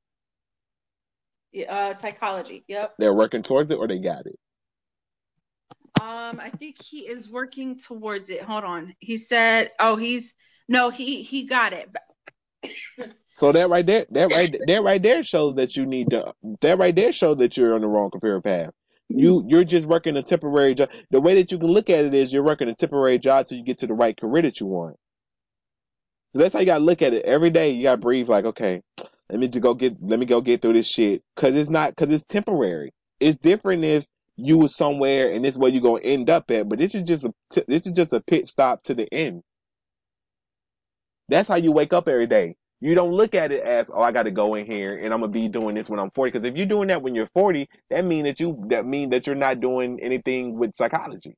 [1.68, 2.64] uh, psychology.
[2.68, 2.96] Yep.
[3.00, 4.40] They're working towards it, or they got it.
[6.02, 8.42] Um, I think he is working towards it.
[8.42, 8.96] Hold on.
[9.00, 10.34] He said, "Oh, he's
[10.68, 11.90] no, he he got it."
[13.34, 16.34] So that right there, that right, that right there shows that you need to.
[16.62, 18.72] That right there shows that you're on the wrong career path.
[19.08, 20.90] You you're just working a temporary job.
[21.10, 23.58] The way that you can look at it is you're working a temporary job till
[23.58, 24.98] you get to the right career that you want.
[26.32, 27.26] So that's how you gotta look at it.
[27.26, 28.82] Every day you gotta breathe like, okay,
[29.30, 31.24] let me just go get let me go get through this shit.
[31.36, 32.92] Cause it's not cause it's temporary.
[33.20, 34.08] It's different if
[34.38, 37.04] you was somewhere and this is where you're gonna end up at, but this is
[37.04, 37.34] just a
[37.68, 39.44] this is just a pit stop to the end.
[41.30, 42.56] That's how you wake up every day.
[42.82, 45.20] You don't look at it as, oh, I got to go in here and I'm
[45.20, 46.32] gonna be doing this when I'm 40.
[46.32, 49.28] Because if you're doing that when you're 40, that mean that you that mean that
[49.28, 51.36] you're not doing anything with psychology.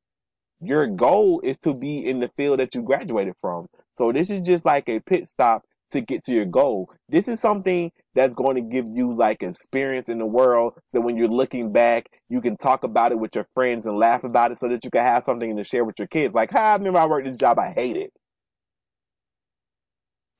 [0.62, 3.68] Your goal is to be in the field that you graduated from.
[3.98, 6.90] So this is just like a pit stop to get to your goal.
[7.10, 10.74] This is something that's going to give you like experience in the world.
[10.88, 14.24] So when you're looking back, you can talk about it with your friends and laugh
[14.24, 16.34] about it so that you can have something to share with your kids.
[16.34, 17.60] Like, hi, I remember I worked this job.
[17.60, 18.12] I hate it.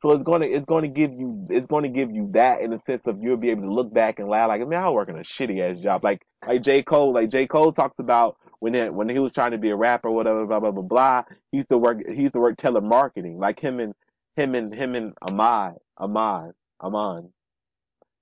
[0.02, 3.06] So it's gonna it's gonna give you it's gonna give you that in the sense
[3.06, 5.24] of you'll be able to look back and laugh like man I was working a
[5.24, 6.04] shitty ass job.
[6.04, 6.82] Like like J.
[6.82, 7.46] Cole like J.
[7.46, 10.60] Cole talks about when it, when he was trying to be a rapper whatever blah
[10.60, 13.94] blah blah blah he used to work he used to work telemarketing like him and
[14.36, 17.30] him and him and Ahmad Ahmad Aman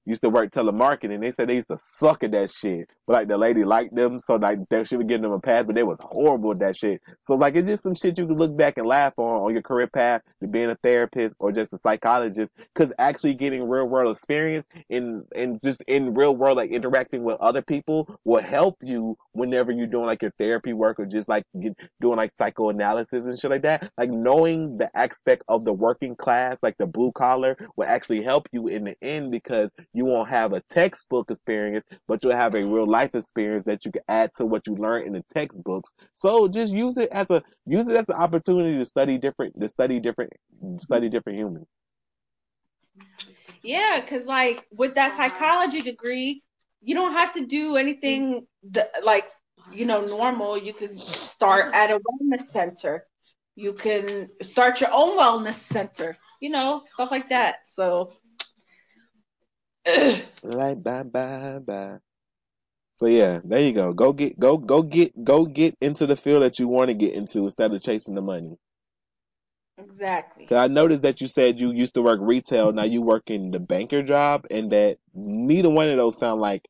[0.10, 1.22] used to work telemarketing.
[1.22, 2.90] They said they used to suck at that shit.
[3.08, 5.66] But like the lady liked them, so like that she would give them a pass,
[5.66, 7.02] but they was horrible at that shit.
[7.22, 9.62] So like it's just some shit you can look back and laugh on on your
[9.62, 12.52] career path to being a therapist or just a psychologist.
[12.76, 17.38] Cause actually getting real world experience in and just in real world like interacting with
[17.40, 21.44] other people will help you whenever you're doing like your therapy work or just like
[21.62, 23.92] get, doing like psychoanalysis and shit like that.
[23.98, 28.48] Like knowing the aspect of the working class, like the blue collar, will actually help
[28.52, 32.66] you in the end because you won't have a textbook experience, but you'll have a
[32.66, 35.94] real life experience that you can add to what you learn in the textbooks.
[36.14, 39.70] So just use it as a use it as an opportunity to study different to
[39.70, 40.34] study different
[40.82, 41.70] study different humans.
[43.64, 46.44] Yeah, because like with that psychology degree,
[46.82, 49.26] you don't have to do anything th- like
[49.74, 50.58] you know normal.
[50.58, 53.06] You could start at a wellness center.
[53.56, 56.18] You can start your own wellness center.
[56.40, 57.58] You know stuff like that.
[57.66, 58.14] So
[60.44, 62.00] Like bye bye bye.
[62.98, 63.94] So yeah, there you go.
[63.94, 67.14] Go get go go get go get into the field that you want to get
[67.14, 68.58] into instead of chasing the money.
[69.78, 70.48] exactly.
[70.52, 73.60] I noticed that you said you used to work retail, now you work in the
[73.60, 76.68] banker job, and that neither one of those sound like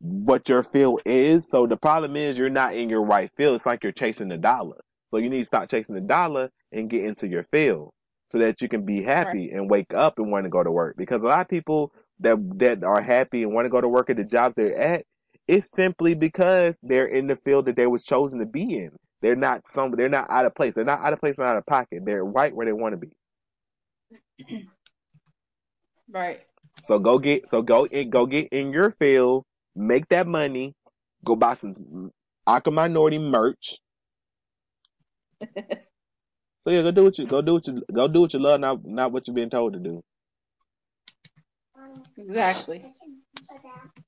[0.00, 1.48] what your field is.
[1.48, 3.54] So the problem is you're not in your right field.
[3.56, 4.80] It's like you're chasing the dollar.
[5.10, 7.92] So you need to stop chasing the dollar and get into your field
[8.30, 10.96] so that you can be happy and wake up and want to go to work.
[10.96, 14.10] Because a lot of people that that are happy and want to go to work
[14.10, 15.04] at the jobs they're at,
[15.48, 18.90] it's simply because they're in the field that they was chosen to be in.
[19.22, 20.74] They're not some they're not out of place.
[20.74, 22.02] They're not out of place or out of pocket.
[22.04, 24.64] They're right where they want to be.
[26.08, 26.40] Right.
[26.84, 29.44] So go get so go in go get in your field,
[29.74, 30.74] make that money,
[31.24, 32.12] go buy some
[32.46, 33.78] Awkward Minority merch.
[36.62, 38.60] so yeah, go do what you go do what you go do what you love,
[38.60, 40.02] not not what you're being told to do.
[42.16, 42.84] Exactly.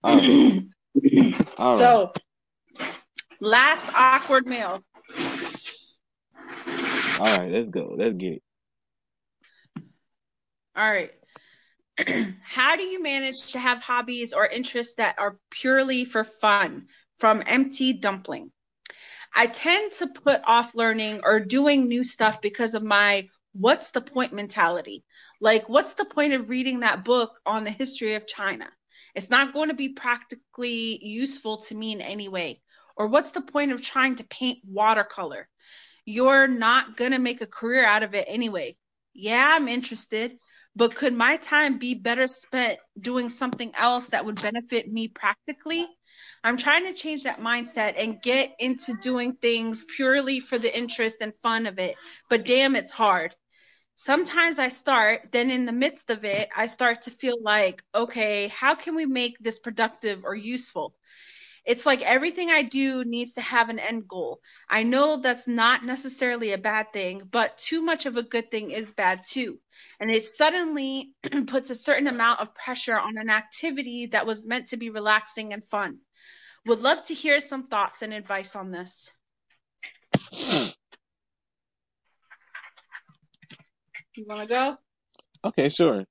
[0.04, 0.62] All right.
[1.58, 1.80] All right.
[1.80, 2.12] So
[3.40, 4.82] last Awkward Mail.
[7.18, 7.94] All right, let's go.
[7.96, 8.42] Let's get it.
[10.76, 11.10] All right.
[12.42, 16.86] How do you manage to have hobbies or interests that are purely for fun?
[17.18, 18.52] From empty dumpling.
[19.34, 24.00] I tend to put off learning or doing new stuff because of my what's the
[24.00, 25.04] point mentality.
[25.40, 28.66] Like, what's the point of reading that book on the history of China?
[29.14, 32.60] It's not going to be practically useful to me in any way.
[32.96, 35.48] Or what's the point of trying to paint watercolor?
[36.04, 38.76] You're not going to make a career out of it anyway.
[39.14, 40.38] Yeah, I'm interested,
[40.76, 45.86] but could my time be better spent doing something else that would benefit me practically?
[46.44, 51.18] I'm trying to change that mindset and get into doing things purely for the interest
[51.20, 51.96] and fun of it.
[52.30, 53.34] But damn, it's hard.
[53.96, 58.48] Sometimes I start, then in the midst of it, I start to feel like, okay,
[58.48, 60.94] how can we make this productive or useful?
[61.64, 64.40] It's like everything I do needs to have an end goal.
[64.70, 68.70] I know that's not necessarily a bad thing, but too much of a good thing
[68.70, 69.58] is bad too.
[70.00, 71.12] And it suddenly
[71.46, 75.52] puts a certain amount of pressure on an activity that was meant to be relaxing
[75.52, 75.98] and fun.
[76.66, 79.10] Would love to hear some thoughts and advice on this.
[84.18, 84.76] You want to go?
[85.44, 86.04] Okay, sure.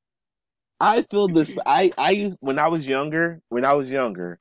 [0.79, 1.57] I feel this.
[1.65, 3.41] I I used when I was younger.
[3.49, 4.39] When I was younger,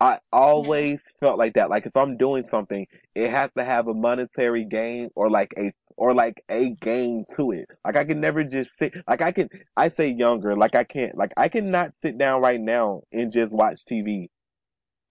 [0.00, 1.70] I always felt like that.
[1.70, 5.72] Like if I'm doing something, it has to have a monetary gain or like a
[5.96, 7.68] or like a gain to it.
[7.84, 8.94] Like I can never just sit.
[9.08, 9.48] Like I can.
[9.76, 10.54] I say younger.
[10.54, 11.16] Like I can't.
[11.16, 14.28] Like I cannot sit down right now and just watch TV.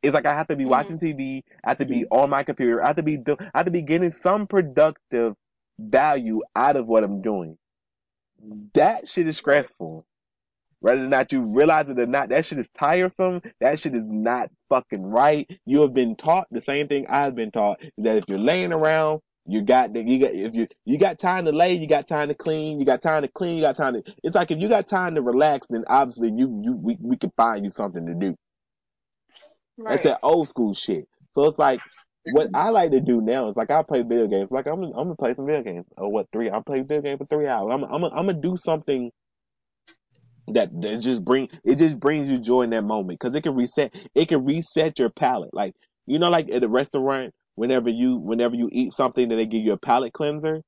[0.05, 0.69] It's like I have to be Mhm.
[0.69, 1.43] watching TV.
[1.63, 2.83] I have to be on my computer.
[2.83, 3.17] I have to be.
[3.17, 5.35] Do, I have to be getting some productive
[5.79, 7.57] value out of what I'm doing.
[8.73, 10.05] That shit is stressful.
[10.79, 13.41] Whether or not you realize it or not, that shit is tiresome.
[13.59, 15.49] That shit is not fucking right.
[15.65, 19.21] You have been taught the same thing I've been taught that if you're laying around,
[19.47, 22.27] you got that you got if you you got time to lay, you got time
[22.29, 24.03] to clean, you got time to clean, you got time to.
[24.23, 27.31] It's like if you got time to relax, then obviously you you we we can
[27.37, 28.35] find you something to do.
[29.77, 29.93] Right.
[29.93, 31.07] That's that old school shit.
[31.31, 31.81] So it's like
[32.31, 34.51] what I like to do now is like I play video games.
[34.51, 35.85] Like I'm I'm gonna play some video games.
[35.97, 36.49] Or what three?
[36.49, 37.71] I'm play video game for three hours.
[37.71, 39.11] I'm I'm I'm gonna do something
[40.47, 43.55] that that just bring it just brings you joy in that moment because it can
[43.55, 45.53] reset it can reset your palate.
[45.53, 45.73] Like
[46.05, 49.63] you know, like at a restaurant, whenever you whenever you eat something, that they give
[49.63, 50.61] you a palate cleanser.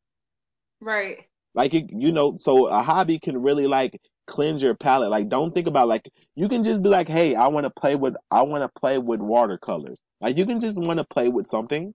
[0.81, 1.25] Right.
[1.55, 5.09] Like it, you know, so a hobby can really like cleanse your palate.
[5.09, 7.95] Like don't think about like you can just be like, hey, I want to play
[7.95, 9.99] with I want to play with watercolors.
[10.21, 11.93] Like you can just want to play with something.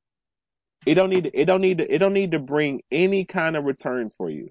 [0.85, 3.57] It don't need to, it don't need to, it don't need to bring any kind
[3.57, 4.49] of returns for you.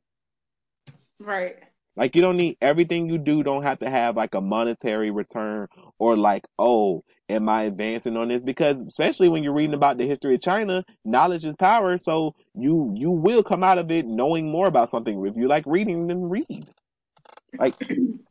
[1.20, 1.58] Right.
[1.98, 5.68] Like you don't need everything you do don't have to have like a monetary return
[6.00, 8.44] or like, oh, am I advancing on this?
[8.44, 11.98] Because especially when you're reading about the history of China, knowledge is power.
[11.98, 15.26] So you you will come out of it knowing more about something.
[15.26, 16.66] If you like reading, then read.
[17.58, 17.76] Like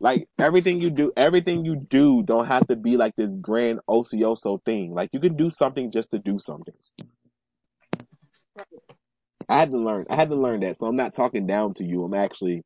[0.00, 4.64] like everything you do, everything you do don't have to be like this grand ocioso
[4.64, 4.94] thing.
[4.94, 6.74] Like you can do something just to do something.
[9.48, 10.06] I had to learn.
[10.08, 10.78] I had to learn that.
[10.78, 12.04] So I'm not talking down to you.
[12.04, 12.62] I'm actually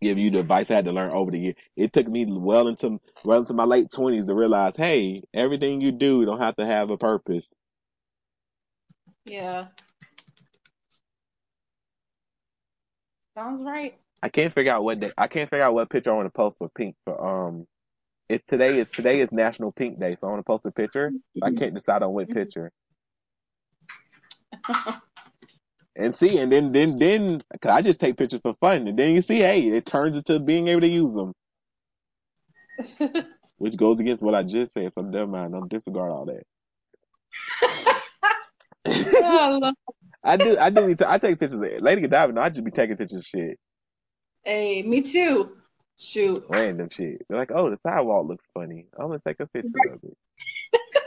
[0.00, 1.54] giving you the advice I had to learn over the year.
[1.76, 5.92] It took me well into well into my late twenties to realize, hey, everything you
[5.92, 7.52] do don't have to have a purpose.
[9.24, 9.66] Yeah.
[13.34, 13.98] Sounds right.
[14.22, 15.10] I can't figure out what day.
[15.18, 16.94] I can't figure out what picture I want to post for pink.
[17.04, 17.66] For um,
[18.28, 21.12] it's today is today is National Pink Day, so I want to post a picture.
[21.42, 22.70] I can't decide on what picture.
[25.96, 29.14] And see, and then then then, cause I just take pictures for fun, and then
[29.14, 31.32] you see, hey, it turns into being able to use them,
[33.58, 34.92] which goes against what I just said.
[34.92, 36.44] So never mind, don't disregard all that.
[38.84, 39.72] Oh,
[40.24, 40.94] I do, I do.
[41.06, 41.58] I take pictures.
[41.58, 43.58] Of, Lady Godiva, no, I just be taking pictures of shit,
[44.44, 45.56] hey, me too.
[45.98, 46.44] Shoot.
[46.48, 47.24] random shit.
[47.28, 48.86] They're like, oh, the sidewalk looks funny.
[48.98, 50.16] I'm gonna take a picture of it.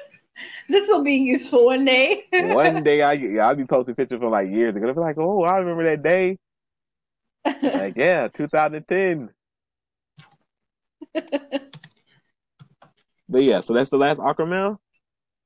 [0.68, 2.26] This will be useful one day.
[2.32, 4.86] One day, I I'll be posting pictures from like years ago.
[4.86, 6.38] They'll be like, oh, I remember that day.
[7.62, 9.30] Like, yeah, 2010.
[13.30, 14.78] But yeah, so that's the last Aquaman.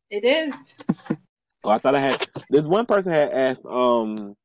[0.10, 0.76] it is.
[1.64, 2.28] Oh, I thought I had.
[2.50, 3.66] This one person had asked.
[3.66, 4.36] Um,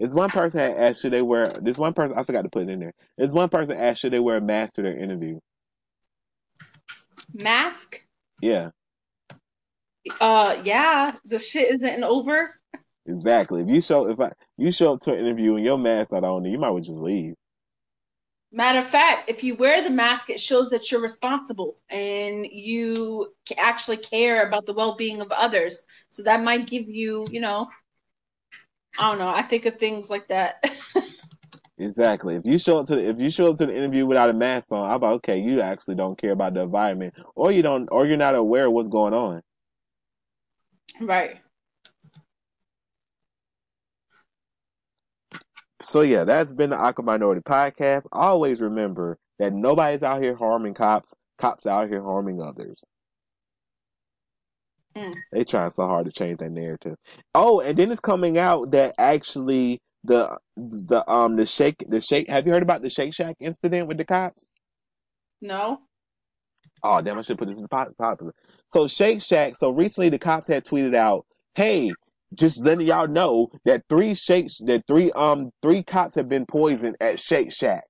[0.00, 1.46] this one person had asked should they wear.
[1.62, 2.94] This one person I forgot to put it in there.
[3.18, 5.38] This one person asked should they wear a mask to their interview.
[7.34, 8.00] Mask.
[8.40, 8.70] Yeah,
[10.20, 11.16] Uh, yeah.
[11.26, 12.54] The shit isn't over.
[13.06, 13.62] exactly.
[13.62, 16.24] If you show if I you show up to an interview and your mask not
[16.24, 17.34] on, you might well just leave.
[18.52, 23.32] Matter of fact, if you wear the mask, it shows that you're responsible and you
[23.56, 25.84] actually care about the well-being of others.
[26.08, 27.68] So that might give you, you know,
[28.98, 29.28] I don't know.
[29.28, 30.64] I think of things like that.
[31.80, 32.36] Exactly.
[32.36, 34.34] If you show up to the, if you show up to the interview without a
[34.34, 35.40] mask on, I'm about okay.
[35.40, 38.72] You actually don't care about the environment, or you don't, or you're not aware of
[38.74, 39.40] what's going on.
[41.00, 41.38] right.
[45.80, 48.02] So yeah, that's been the Awkward Minority Podcast.
[48.12, 51.14] Always remember that nobody's out here harming cops.
[51.38, 52.78] Cops out here harming others.
[55.00, 55.14] Mm.
[55.32, 56.96] They trying so hard to change that narrative.
[57.34, 62.28] Oh, and then it's coming out that actually the the um the shake the shake.
[62.28, 64.52] Have you heard about the Shake Shack incident with the cops?
[65.40, 65.78] No.
[66.82, 67.18] Oh damn!
[67.18, 68.32] I should put this in the popular.
[68.68, 69.56] So Shake Shack.
[69.56, 71.24] So recently, the cops had tweeted out,
[71.54, 71.92] "Hey,
[72.34, 76.96] just letting y'all know that three shakes, that three um three cops have been poisoned
[77.00, 77.84] at Shake Shack."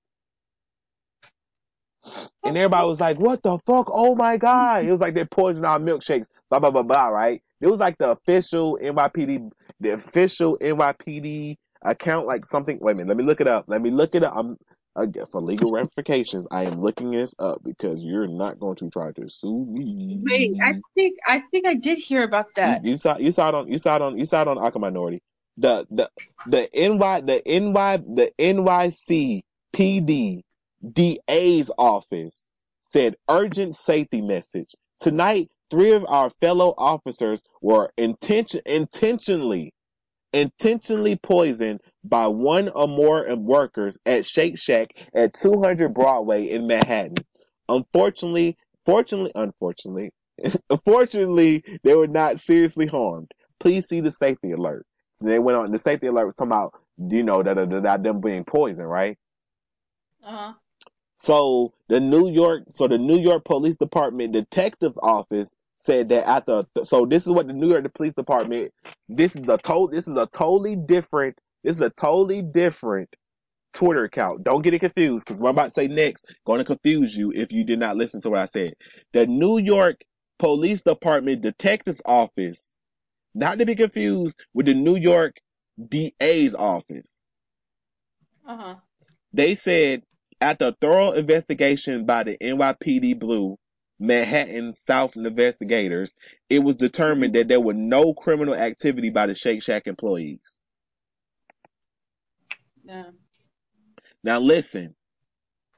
[2.44, 3.88] And everybody was like, what the fuck?
[3.90, 4.84] Oh my God.
[4.84, 7.42] It was like they poisoned our milkshakes, blah, blah, blah, blah, right?
[7.60, 12.78] It was like the official NYPD, the official NYPD account, like something.
[12.80, 13.08] Wait a minute.
[13.08, 13.66] Let me look it up.
[13.68, 14.34] Let me look it up.
[14.34, 14.56] I'm,
[14.96, 19.12] uh, for legal ramifications, I am looking this up because you're not going to try
[19.12, 20.20] to sue me.
[20.24, 22.84] Wait, I think I think I did hear about that.
[22.84, 24.58] You, you saw you saw it on you saw it on you saw it on
[24.58, 25.22] Awkward Minority.
[25.56, 26.10] The the
[26.46, 29.42] the NY the NY the NYC
[29.72, 30.42] PD
[30.92, 32.50] DA's office
[32.82, 34.74] said urgent safety message.
[34.98, 39.72] Tonight, three of our fellow officers were intention intentionally
[40.32, 47.16] intentionally poisoned by one or more workers at Shake Shack at 200 Broadway in Manhattan.
[47.68, 48.56] Unfortunately,
[48.86, 50.10] fortunately, unfortunately,
[50.70, 53.32] unfortunately, they were not seriously harmed.
[53.58, 54.86] Please see the safety alert.
[55.20, 55.70] They went on.
[55.70, 59.18] The safety alert was talking about, you know, that them being poisoned, right?
[60.24, 60.52] Uh huh.
[61.20, 66.64] So the New York, so the New York Police Department Detective's Office said that after,
[66.82, 68.72] so this is what the New York Police Department,
[69.06, 73.14] this is a total, this is a totally different, this is a totally different
[73.74, 74.44] Twitter account.
[74.44, 77.30] Don't get it confused because what I'm about to say next going to confuse you
[77.32, 78.72] if you did not listen to what I said.
[79.12, 80.00] The New York
[80.38, 82.78] Police Department Detective's Office,
[83.34, 85.36] not to be confused with the New York
[85.86, 87.20] DA's office.
[88.48, 88.74] Uh huh.
[89.34, 90.02] They said
[90.40, 93.56] after a thorough investigation by the NYPD Blue
[93.98, 96.14] Manhattan South investigators,
[96.48, 100.58] it was determined that there was no criminal activity by the Shake Shack employees.
[102.84, 103.10] Yeah.
[104.24, 104.94] Now listen,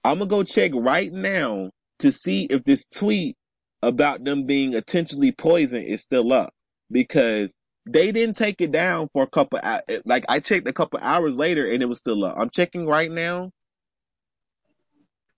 [0.05, 3.37] I'm gonna go check right now to see if this tweet
[3.83, 6.55] about them being intentionally poisoned is still up
[6.91, 9.59] because they didn't take it down for a couple.
[10.05, 12.37] Like I checked a couple hours later and it was still up.
[12.39, 13.51] I'm checking right now.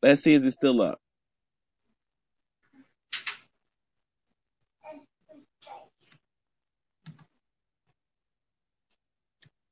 [0.04, 0.98] Let's see, is it still up?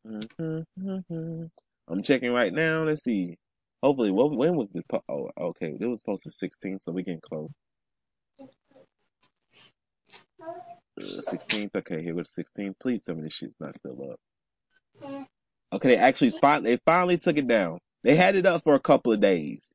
[0.07, 1.45] Mm-hmm.
[1.87, 2.85] I'm checking right now.
[2.85, 3.37] Let's see.
[3.83, 4.85] Hopefully, what, when was this?
[4.89, 5.77] Po- oh, okay.
[5.79, 7.53] It was supposed to 16, so we getting close.
[10.41, 10.49] Uh,
[10.99, 11.77] 16th.
[11.77, 12.73] Okay, here was 16th.
[12.81, 15.27] Please tell me this shit's not still up.
[15.75, 17.81] Okay, they actually they finally took it down.
[18.03, 19.75] They had it up for a couple of days.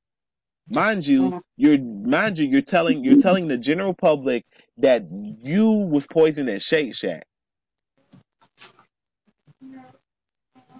[0.70, 4.46] Mind you, you're mind you, you're telling you're telling the general public
[4.78, 7.26] that you was poisoned at Shake Shack.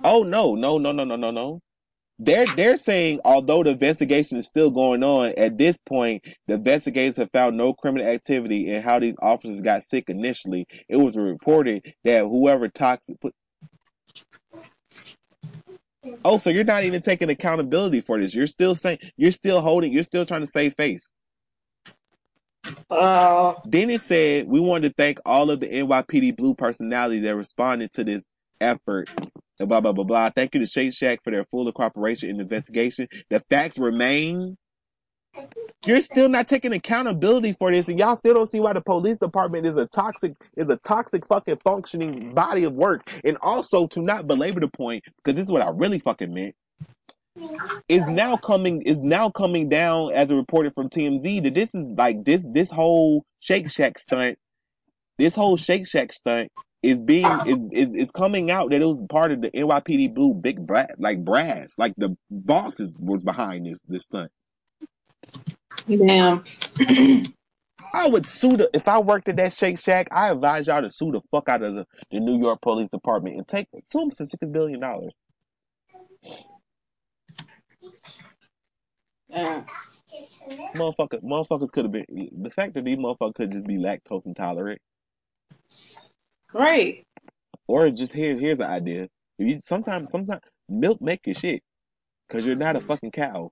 [0.04, 1.60] Oh no, no, no, no, no, no, no.
[2.20, 7.16] They're they're saying although the investigation is still going on, at this point, the investigators
[7.18, 10.66] have found no criminal activity in how these officers got sick initially.
[10.90, 13.34] It was reported that whoever toxic put
[16.26, 18.36] Oh, so you're not even taking accountability for this.
[18.36, 21.12] You're still saying you're still holding you're still trying to save face.
[22.90, 27.36] Uh, then it said we wanted to thank all of the NYPD Blue personalities that
[27.36, 28.28] responded to this
[28.62, 29.10] effort.
[29.60, 30.30] Blah blah blah blah.
[30.30, 33.08] Thank you to Shake Shack for their full cooperation in the investigation.
[33.30, 34.58] The facts remain.
[35.86, 39.18] You're still not taking accountability for this, and y'all still don't see why the police
[39.18, 43.10] department is a toxic is a toxic fucking functioning body of work.
[43.24, 46.56] And also to not belabor the point, because this is what I really fucking meant.
[47.88, 51.92] Is now coming is now coming down as a reported from TMZ that this is
[51.92, 54.38] like this this whole Shake Shack stunt,
[55.18, 56.52] this whole Shake Shack stunt
[56.84, 60.34] is being is is is coming out that it was part of the NYPD Blue
[60.34, 64.32] big brat like brass like the bosses was behind this this stunt.
[65.88, 66.44] Damn.
[67.94, 70.08] I would sue the if I worked at that Shake Shack.
[70.12, 73.38] I advise y'all to sue the fuck out of the, the New York Police Department
[73.38, 75.14] and take sue them for six billion dollars.
[79.30, 79.64] Yeah.
[80.76, 82.06] Motherfucker, motherfuckers could have been
[82.42, 84.80] the fact that these motherfuckers could just be lactose intolerant,
[86.54, 87.04] Right.
[87.68, 89.08] or just here here's the idea.
[89.40, 91.62] If you sometimes sometimes milk make your shit
[92.28, 93.52] because you're not a fucking cow.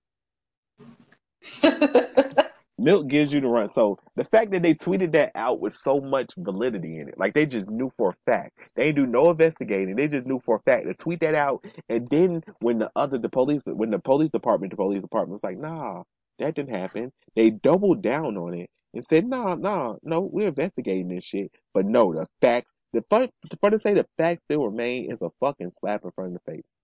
[2.77, 3.69] Milk gives you the run.
[3.69, 7.33] So the fact that they tweeted that out with so much validity in it, like
[7.33, 8.59] they just knew for a fact.
[8.75, 9.95] They didn't do no investigating.
[9.95, 11.65] They just knew for a fact to tweet that out.
[11.87, 15.43] And then when the other the police when the police department the police department was
[15.43, 16.03] like, nah,
[16.39, 17.11] that didn't happen.
[17.35, 21.51] They doubled down on it and said, nah, nah, no, we're investigating this shit.
[21.73, 23.29] But no, the facts the fun
[23.59, 26.51] for to say the facts still remain is a fucking slap in front of the
[26.51, 26.77] face.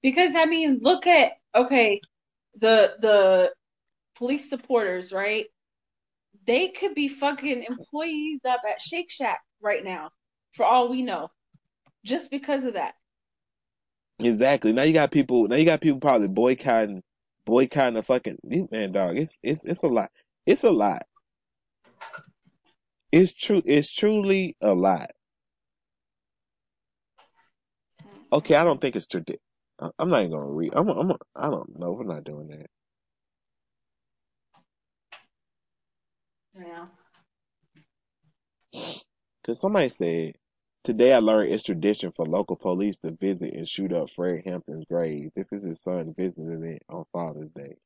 [0.00, 2.00] Because I mean, look at okay,
[2.58, 3.52] the the
[4.16, 5.46] police supporters, right?
[6.46, 10.10] They could be fucking employees up at Shake Shack right now,
[10.54, 11.30] for all we know,
[12.04, 12.94] just because of that.
[14.18, 14.72] Exactly.
[14.72, 15.48] Now you got people.
[15.48, 17.02] Now you got people probably boycotting
[17.44, 18.38] boycotting the fucking
[18.70, 19.18] man, dog.
[19.18, 20.10] It's it's it's a lot.
[20.46, 21.02] It's a lot.
[23.10, 23.62] It's true.
[23.64, 25.10] It's truly a lot.
[28.32, 29.38] Okay, I don't think it's I-
[29.98, 30.72] I'm not even gonna read.
[30.74, 30.88] I'm.
[30.88, 31.12] I'm.
[31.34, 31.92] I don't know.
[31.92, 32.66] We're not doing that.
[36.54, 36.86] Yeah.
[39.44, 40.34] Cause somebody said
[40.84, 44.84] today I learned it's tradition for local police to visit and shoot up Fred Hampton's
[44.84, 45.30] grave.
[45.34, 47.76] This is his son visiting it on Father's Day.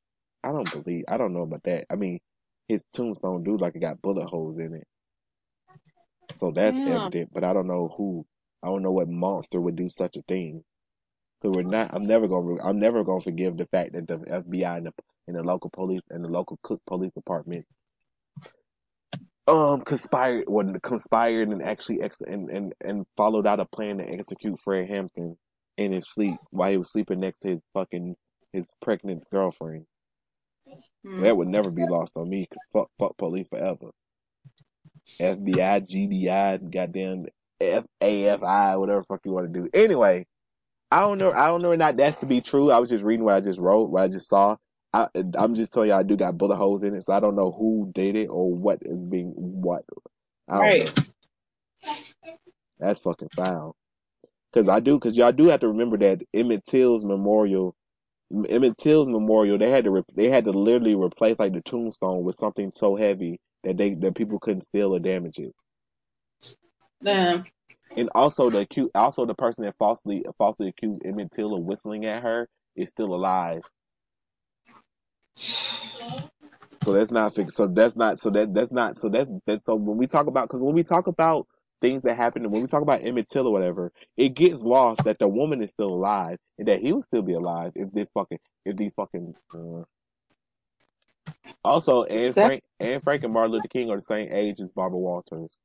[0.45, 1.05] I don't believe.
[1.09, 1.87] I don't know about that.
[1.91, 2.21] I mean,
[2.69, 4.87] his tombstone do like it got bullet holes in it,
[6.37, 6.97] so that's Yeah.
[6.97, 7.31] evident.
[7.33, 8.27] But I don't know who.
[8.63, 10.65] I don't know what monster would do such a thing.
[11.43, 11.91] So we're not.
[11.93, 12.63] I'm never gonna.
[12.63, 14.93] I'm never gonna forgive the fact that the FBI and the,
[15.29, 17.67] and the local police and the local Cook Police Department
[19.49, 24.09] um conspired when conspired and actually ex- and, and and followed out a plan to
[24.09, 25.37] execute Fred Hampton
[25.77, 28.17] in his sleep while he was sleeping next to his fucking
[28.53, 29.85] his pregnant girlfriend.
[31.13, 33.91] So that would never be lost on me because fuck fuck police forever.
[35.21, 37.27] FBI, GBI, goddamn
[37.61, 39.69] F AFI, whatever the fuck you want to do.
[39.73, 40.27] Anyway,
[40.91, 41.33] I don't know.
[41.33, 42.71] I don't know or not that's to be true.
[42.71, 44.57] I was just reading what I just wrote, what I just saw.
[44.95, 47.37] I, I'm just telling you, I do got bullet holes in it, so I don't
[47.37, 49.85] know who did it or what is being what.
[50.49, 50.87] I Right.
[50.97, 51.05] know.
[52.79, 53.77] That's fucking foul.
[54.53, 57.75] Because I do, because y'all do have to remember that Emmett Till's memorial,
[58.49, 62.37] Emmett Till's memorial, they had to they had to literally replace like the tombstone with
[62.37, 65.53] something so heavy that they that people couldn't steal or damage it.
[67.03, 67.45] Damn.
[67.97, 72.23] And also the also the person that falsely falsely accused Emmett Till of whistling at
[72.23, 73.63] her is still alive.
[75.37, 77.35] So that's not.
[77.53, 78.21] So that's not.
[78.21, 78.99] So that that's not.
[78.99, 79.65] So that's that's.
[79.65, 81.49] So when we talk about, because when we talk about
[81.81, 85.19] things that happened, when we talk about Emmett Till or whatever, it gets lost that
[85.19, 88.39] the woman is still alive and that he would still be alive if this fucking
[88.65, 89.35] if these fucking.
[89.53, 89.83] Uh...
[91.65, 94.99] Also, Anne Frank, Anne Frank and Martin Luther King are the same age as Barbara
[94.99, 95.59] Walters.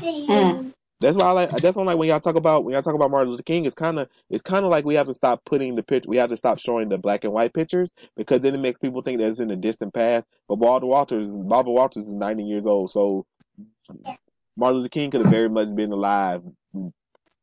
[0.00, 0.72] Mm.
[1.00, 1.50] That's why I like.
[1.50, 3.66] That's why I like when y'all talk about when y'all talk about Martin Luther King.
[3.66, 6.08] It's kind of it's kind of like we have to stop putting the picture.
[6.08, 9.02] We have to stop showing the black and white pictures because then it makes people
[9.02, 10.26] think that it's in the distant past.
[10.48, 13.26] But Barbara Walters, Barbara Walters is ninety years old, so
[14.56, 16.42] Martin Luther King could have very much been alive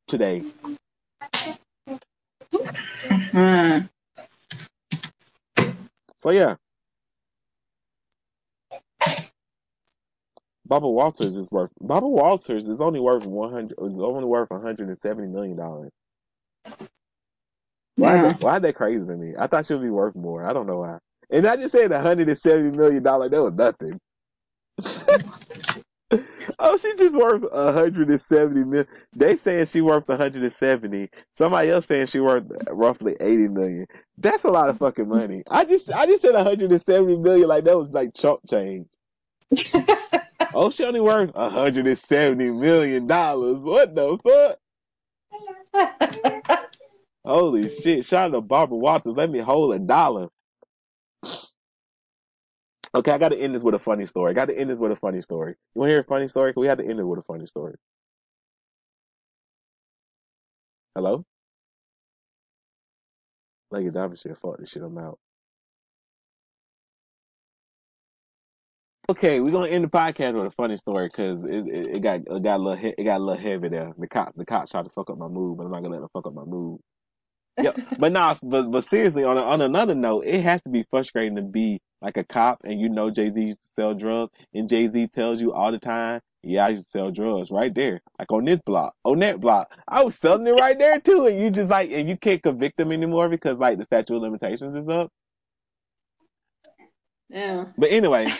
[0.08, 0.44] today.
[3.32, 3.90] Mm.
[6.18, 6.56] So yeah,
[10.74, 11.70] Barbara Walters is worth.
[11.82, 13.78] Barbara Walters is only worth one hundred.
[13.84, 15.92] Is only worth one hundred and seventy million dollars.
[17.98, 18.16] Why?
[18.16, 18.34] Yeah.
[18.40, 19.36] Why that crazy to me?
[19.38, 20.44] I thought she would be worth more.
[20.44, 20.98] I don't know why.
[21.30, 23.30] And I just said one hundred and seventy million dollars.
[23.30, 24.00] That was nothing.
[26.60, 28.88] oh, she just worth one hundred and seventy million.
[29.16, 31.12] They saying she worth one hundred and seventy.
[31.38, 33.86] Somebody else saying she worth roughly eighty million.
[34.18, 35.44] That's a lot of fucking money.
[35.52, 38.40] I just I just said one hundred and seventy million like that was like chump
[38.50, 38.88] change.
[40.54, 43.58] oh, she only worth hundred and seventy million dollars.
[43.58, 44.58] What the
[45.74, 46.70] fuck?
[47.26, 48.06] Holy shit!
[48.06, 49.14] Shout out to Barbara Walters.
[49.16, 50.30] Let me hold a dollar.
[52.96, 54.32] Okay, I got to end this with a funny story.
[54.32, 55.56] I got to end this with a funny story.
[55.74, 56.54] You want to hear a funny story?
[56.56, 57.76] We have to end it with a funny story.
[60.96, 61.26] Hello?
[63.72, 65.18] Like Diamond shit, fuck this shit, I'm out.
[69.10, 72.22] Okay, we're gonna end the podcast with a funny story because it, it, it got
[72.22, 73.94] it got a little he- it got a little heavy there.
[73.98, 76.00] The cop the cop tried to fuck up my mood, but I'm not gonna let
[76.02, 76.80] them fuck up my mood.
[77.62, 80.86] Yeah, but nah, but but seriously, on a, on another note, it has to be
[80.90, 84.32] frustrating to be like a cop and you know Jay Z used to sell drugs,
[84.54, 87.74] and Jay Z tells you all the time, "Yeah, I used to sell drugs right
[87.76, 89.70] there, like on this block, on that block.
[89.88, 92.78] I was selling it right there too." And you just like, and you can't convict
[92.78, 95.12] them anymore because like the statute of limitations is up.
[97.30, 97.66] Yeah.
[97.78, 98.32] But anyway,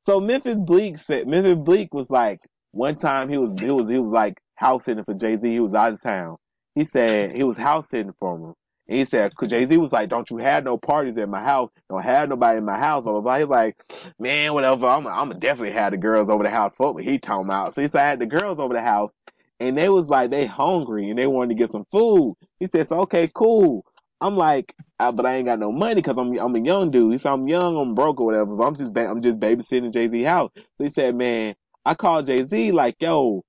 [0.00, 2.40] so Memphis Bleek said Memphis Bleek was like
[2.72, 5.50] one time he was he was he was like house sitting for Jay Z.
[5.50, 6.36] He was out of town.
[6.74, 8.54] He said he was house sitting for him.
[8.88, 11.42] And he said, cause Jay Z was like, "Don't you have no parties at my
[11.42, 11.70] house?
[11.90, 13.38] Don't have nobody in my house." Blah blah blah.
[13.38, 13.76] He's like,
[14.18, 14.86] "Man, whatever.
[14.86, 17.74] I'm I'm definitely have the girls over the house for me." He talking about.
[17.74, 19.14] So he said, "I had the girls over the house,
[19.60, 22.88] and they was like they hungry and they wanted to get some food." He said,
[22.88, 23.84] "So okay, cool."
[24.20, 27.20] I'm like, uh, but I ain't got no money because I'm I'm a young dude.
[27.20, 28.56] Said I'm young, I'm broke or whatever.
[28.56, 30.50] But I'm just ba- I'm just babysitting Jay Z house.
[30.56, 31.54] So he said, man,
[31.84, 33.44] I called Jay Z like, yo,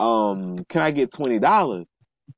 [0.00, 1.86] um, can I get twenty dollars?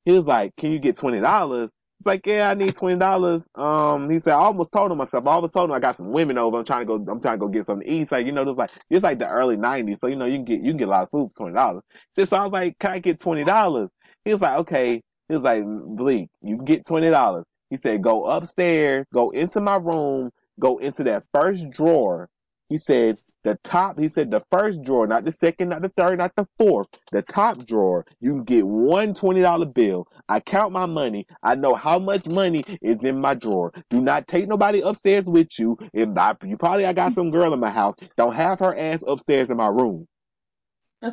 [0.05, 1.71] He was like, can you get twenty dollars?
[2.01, 3.47] It's like, yeah, I need twenty dollars.
[3.55, 5.27] Um, he said, I almost told him myself.
[5.27, 6.59] I almost told him I got some women over.
[6.59, 7.13] I'm trying to go.
[7.13, 7.99] I'm trying to go get something to eat.
[8.01, 10.37] He's like, you know, this like it's like the early '90s, so you know you
[10.37, 11.85] can get you can get a lot of food for twenty dollars.
[12.17, 13.91] So I was like, can I get twenty dollars?
[14.25, 15.03] He was like, okay.
[15.29, 17.45] He was like, Bleek, you can get twenty dollars.
[17.73, 20.31] He said, go upstairs, go into my room,
[20.61, 22.29] go into that first drawer.
[22.69, 26.19] He said, the top, he said, the first drawer, not the second, not the third,
[26.19, 30.07] not the fourth, the top drawer, you can get one $20 bill.
[30.29, 31.27] I count my money.
[31.43, 33.73] I know how much money is in my drawer.
[33.89, 35.79] Do not take nobody upstairs with you.
[35.95, 37.95] If I, you probably, I got some girl in my house.
[38.19, 40.07] Don't have her ass upstairs in my room.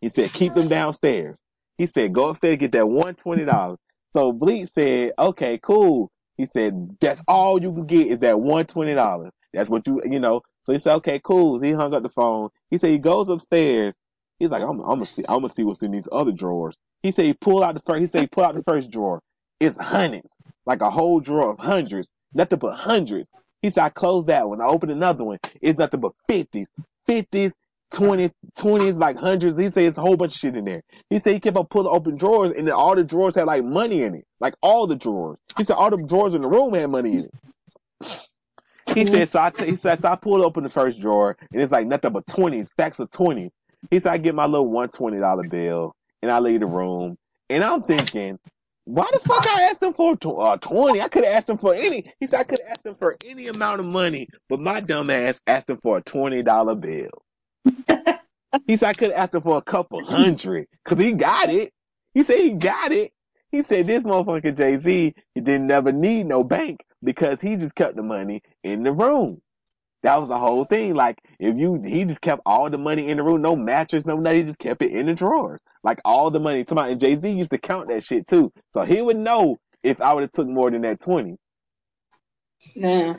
[0.00, 1.38] He said, keep them downstairs.
[1.78, 3.78] He said, go upstairs, get that one twenty dollars.
[4.14, 6.10] So Bleek said, okay, cool.
[6.36, 9.32] He said, that's all you can get is that one twenty dollars.
[9.52, 10.42] That's what you, you know.
[10.64, 11.58] So he said, okay, cool.
[11.58, 12.48] So he hung up the phone.
[12.70, 13.94] He said he goes upstairs.
[14.38, 16.76] He's like, I'm, I'm gonna see, I'm gonna see what's in these other drawers.
[17.02, 18.00] He said he pulled out the first.
[18.00, 19.20] He said he pulled out the first drawer.
[19.60, 20.28] It's hundreds,
[20.66, 23.28] like a whole drawer of hundreds, nothing but hundreds.
[23.62, 24.60] He said I closed that one.
[24.60, 25.38] I opened another one.
[25.60, 26.66] It's nothing but fifties,
[27.06, 27.54] fifties,
[27.92, 29.58] 20, 20s, like hundreds.
[29.58, 30.82] He said it's a whole bunch of shit in there.
[31.10, 33.64] He said he kept on pulling open drawers and then all the drawers had like
[33.64, 34.24] money in it.
[34.40, 35.38] Like all the drawers.
[35.56, 37.34] He said all the drawers in the room had money in it.
[38.94, 41.62] He said, so I, t- he said, so I pulled open the first drawer and
[41.62, 43.50] it's like nothing but 20s, stacks of 20s.
[43.90, 47.16] He said, I get my little $120 bill and I leave the room
[47.50, 48.38] and I'm thinking,
[48.84, 51.00] why the fuck I asked him for uh, 20?
[51.00, 53.16] I could have asked him for any, he said I could have asked him for
[53.26, 57.10] any amount of money, but my dumb ass asked him for a $20 bill.
[58.66, 61.72] He said I could ask him for a couple hundred cause he got it.
[62.14, 63.12] He said he got it.
[63.50, 67.96] He said this motherfucker Jay-Z, he didn't never need no bank because he just kept
[67.96, 69.40] the money in the room.
[70.02, 70.94] That was the whole thing.
[70.94, 74.16] Like if you, he just kept all the money in the room, no mattress, no
[74.16, 74.40] nothing.
[74.40, 75.60] He just kept it in the drawers.
[75.82, 76.64] Like all the money.
[76.68, 80.00] Somebody and Jay Z used to count that shit too, so he would know if
[80.00, 81.36] I would have took more than that twenty.
[82.76, 83.16] Nah.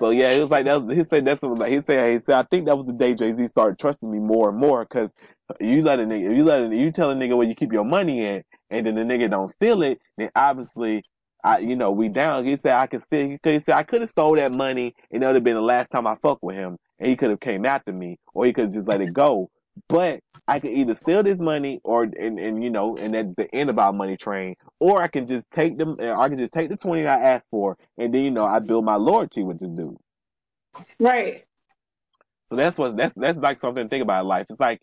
[0.00, 0.84] So yeah, it was like that.
[0.84, 2.12] Was, he said that's what, like he said.
[2.12, 4.58] He said I think that was the day Jay Z started trusting me more and
[4.58, 5.14] more because
[5.60, 7.84] you let a nigga, you let a, you tell a nigga where you keep your
[7.84, 11.02] money in, and then the nigga don't steal it, then obviously.
[11.44, 12.44] I, you know, we down.
[12.44, 13.36] He said I could still.
[13.42, 15.90] He said I could have stole that money, and it would have been the last
[15.90, 18.66] time I fucked with him, and he could have came after me, or he could
[18.66, 19.50] have just let it go.
[19.88, 23.52] But I can either steal this money, or and and you know, and at the
[23.54, 25.96] end of our money train, or I can just take them.
[25.98, 28.58] Or I can just take the twenty I asked for, and then you know, I
[28.58, 29.96] build my loyalty with this dude.
[30.98, 31.44] Right.
[32.52, 34.46] So that's what that's that's like something to think about in life.
[34.50, 34.82] It's like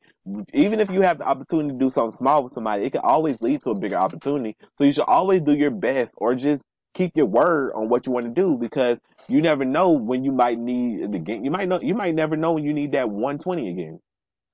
[0.53, 3.40] even if you have the opportunity to do something small with somebody, it can always
[3.41, 4.57] lead to a bigger opportunity.
[4.78, 6.64] So you should always do your best or just
[6.95, 10.32] keep your word on what you want to do because you never know when you
[10.32, 11.45] might need the game.
[11.45, 13.99] You might know you might never know when you need that 120 again.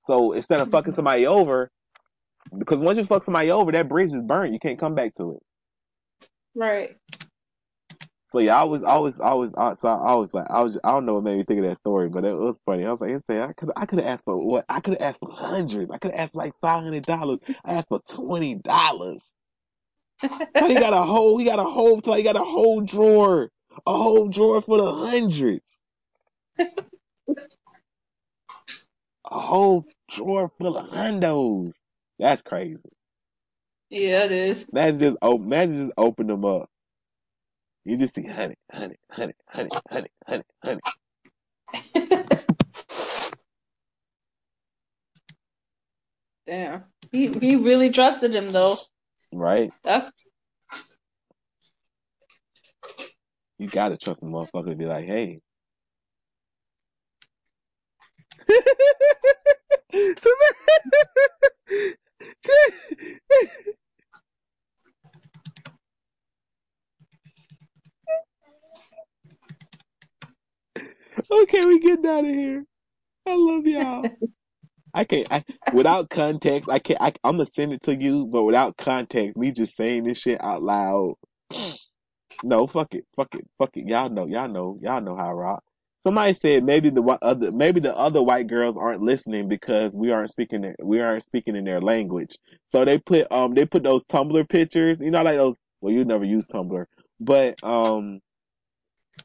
[0.06, 1.68] So instead of fucking somebody over,
[2.56, 4.54] because once you fuck somebody over, that bridge is burned.
[4.54, 5.42] You can't come back to it.
[6.54, 6.96] Right.
[8.28, 11.06] So yeah, I was always, always, I, so I was like, I was, I don't
[11.06, 12.86] know what made me think of that story, but it was funny.
[12.86, 14.64] I was like, I could, I could have asked for what?
[14.68, 15.90] I could have asked for hundreds.
[15.90, 17.40] I could have asked like five hundred dollars.
[17.64, 19.22] I asked for twenty dollars.
[20.22, 23.50] He got a whole, he got a whole, he got a whole drawer,
[23.86, 25.78] a whole drawer full of hundreds.
[29.28, 31.72] A whole drawer full of hundos.
[32.18, 32.78] That's crazy.
[33.90, 34.66] Yeah, it is.
[34.72, 36.68] Man just, oh, man just open them up.
[37.84, 40.80] You just see honey, honey, honey, honey, honey, honey, honey.
[46.46, 46.84] Damn.
[47.12, 48.76] He he really trusted him though.
[49.32, 49.72] Right?
[49.84, 50.10] That's
[53.58, 55.40] You gotta trust the motherfucker to be like, hey.
[71.32, 72.64] okay, we getting out of here.
[73.26, 74.10] I love y'all.
[74.94, 75.28] I can't.
[75.30, 76.70] I without context.
[76.70, 77.00] I can't.
[77.02, 80.42] I, I'm gonna send it to you, but without context, me just saying this shit
[80.42, 81.14] out loud.
[82.42, 83.88] No, fuck it, fuck it, fuck it.
[83.88, 85.64] Y'all know, y'all know, y'all know how I rock.
[86.06, 90.30] Somebody said maybe the other, maybe the other white girls aren't listening because we aren't
[90.30, 92.38] speaking, we aren't speaking in their language.
[92.70, 95.00] So they put, um, they put those Tumblr pictures.
[95.00, 95.56] You know, like those.
[95.80, 96.84] Well, you never use Tumblr,
[97.18, 98.20] but um,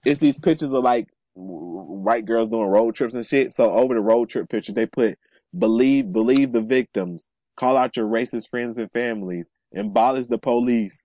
[0.04, 3.54] it's these pictures of like white girls doing road trips and shit.
[3.54, 5.20] So over the road trip picture, they put
[5.56, 11.04] believe, believe the victims, call out your racist friends and families, abolish the police.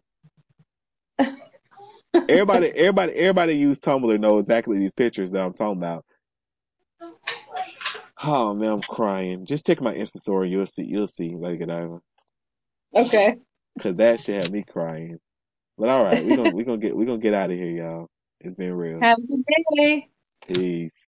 [2.29, 6.05] Everybody, everybody, everybody use Tumblr know exactly these pictures that I'm talking about.
[8.23, 9.47] Oh man, I'm crying.
[9.47, 10.51] Just check my Insta story.
[10.51, 10.85] You'll see.
[10.85, 12.01] You'll see, Lady Godiva.
[12.95, 13.37] okay.
[13.81, 15.19] Cause that shit had me crying.
[15.79, 18.09] But all right, we gonna we gonna get we gonna get out of here, y'all.
[18.41, 19.03] It's been real.
[19.03, 19.45] Have a good
[19.77, 20.09] day.
[20.49, 21.07] Peace.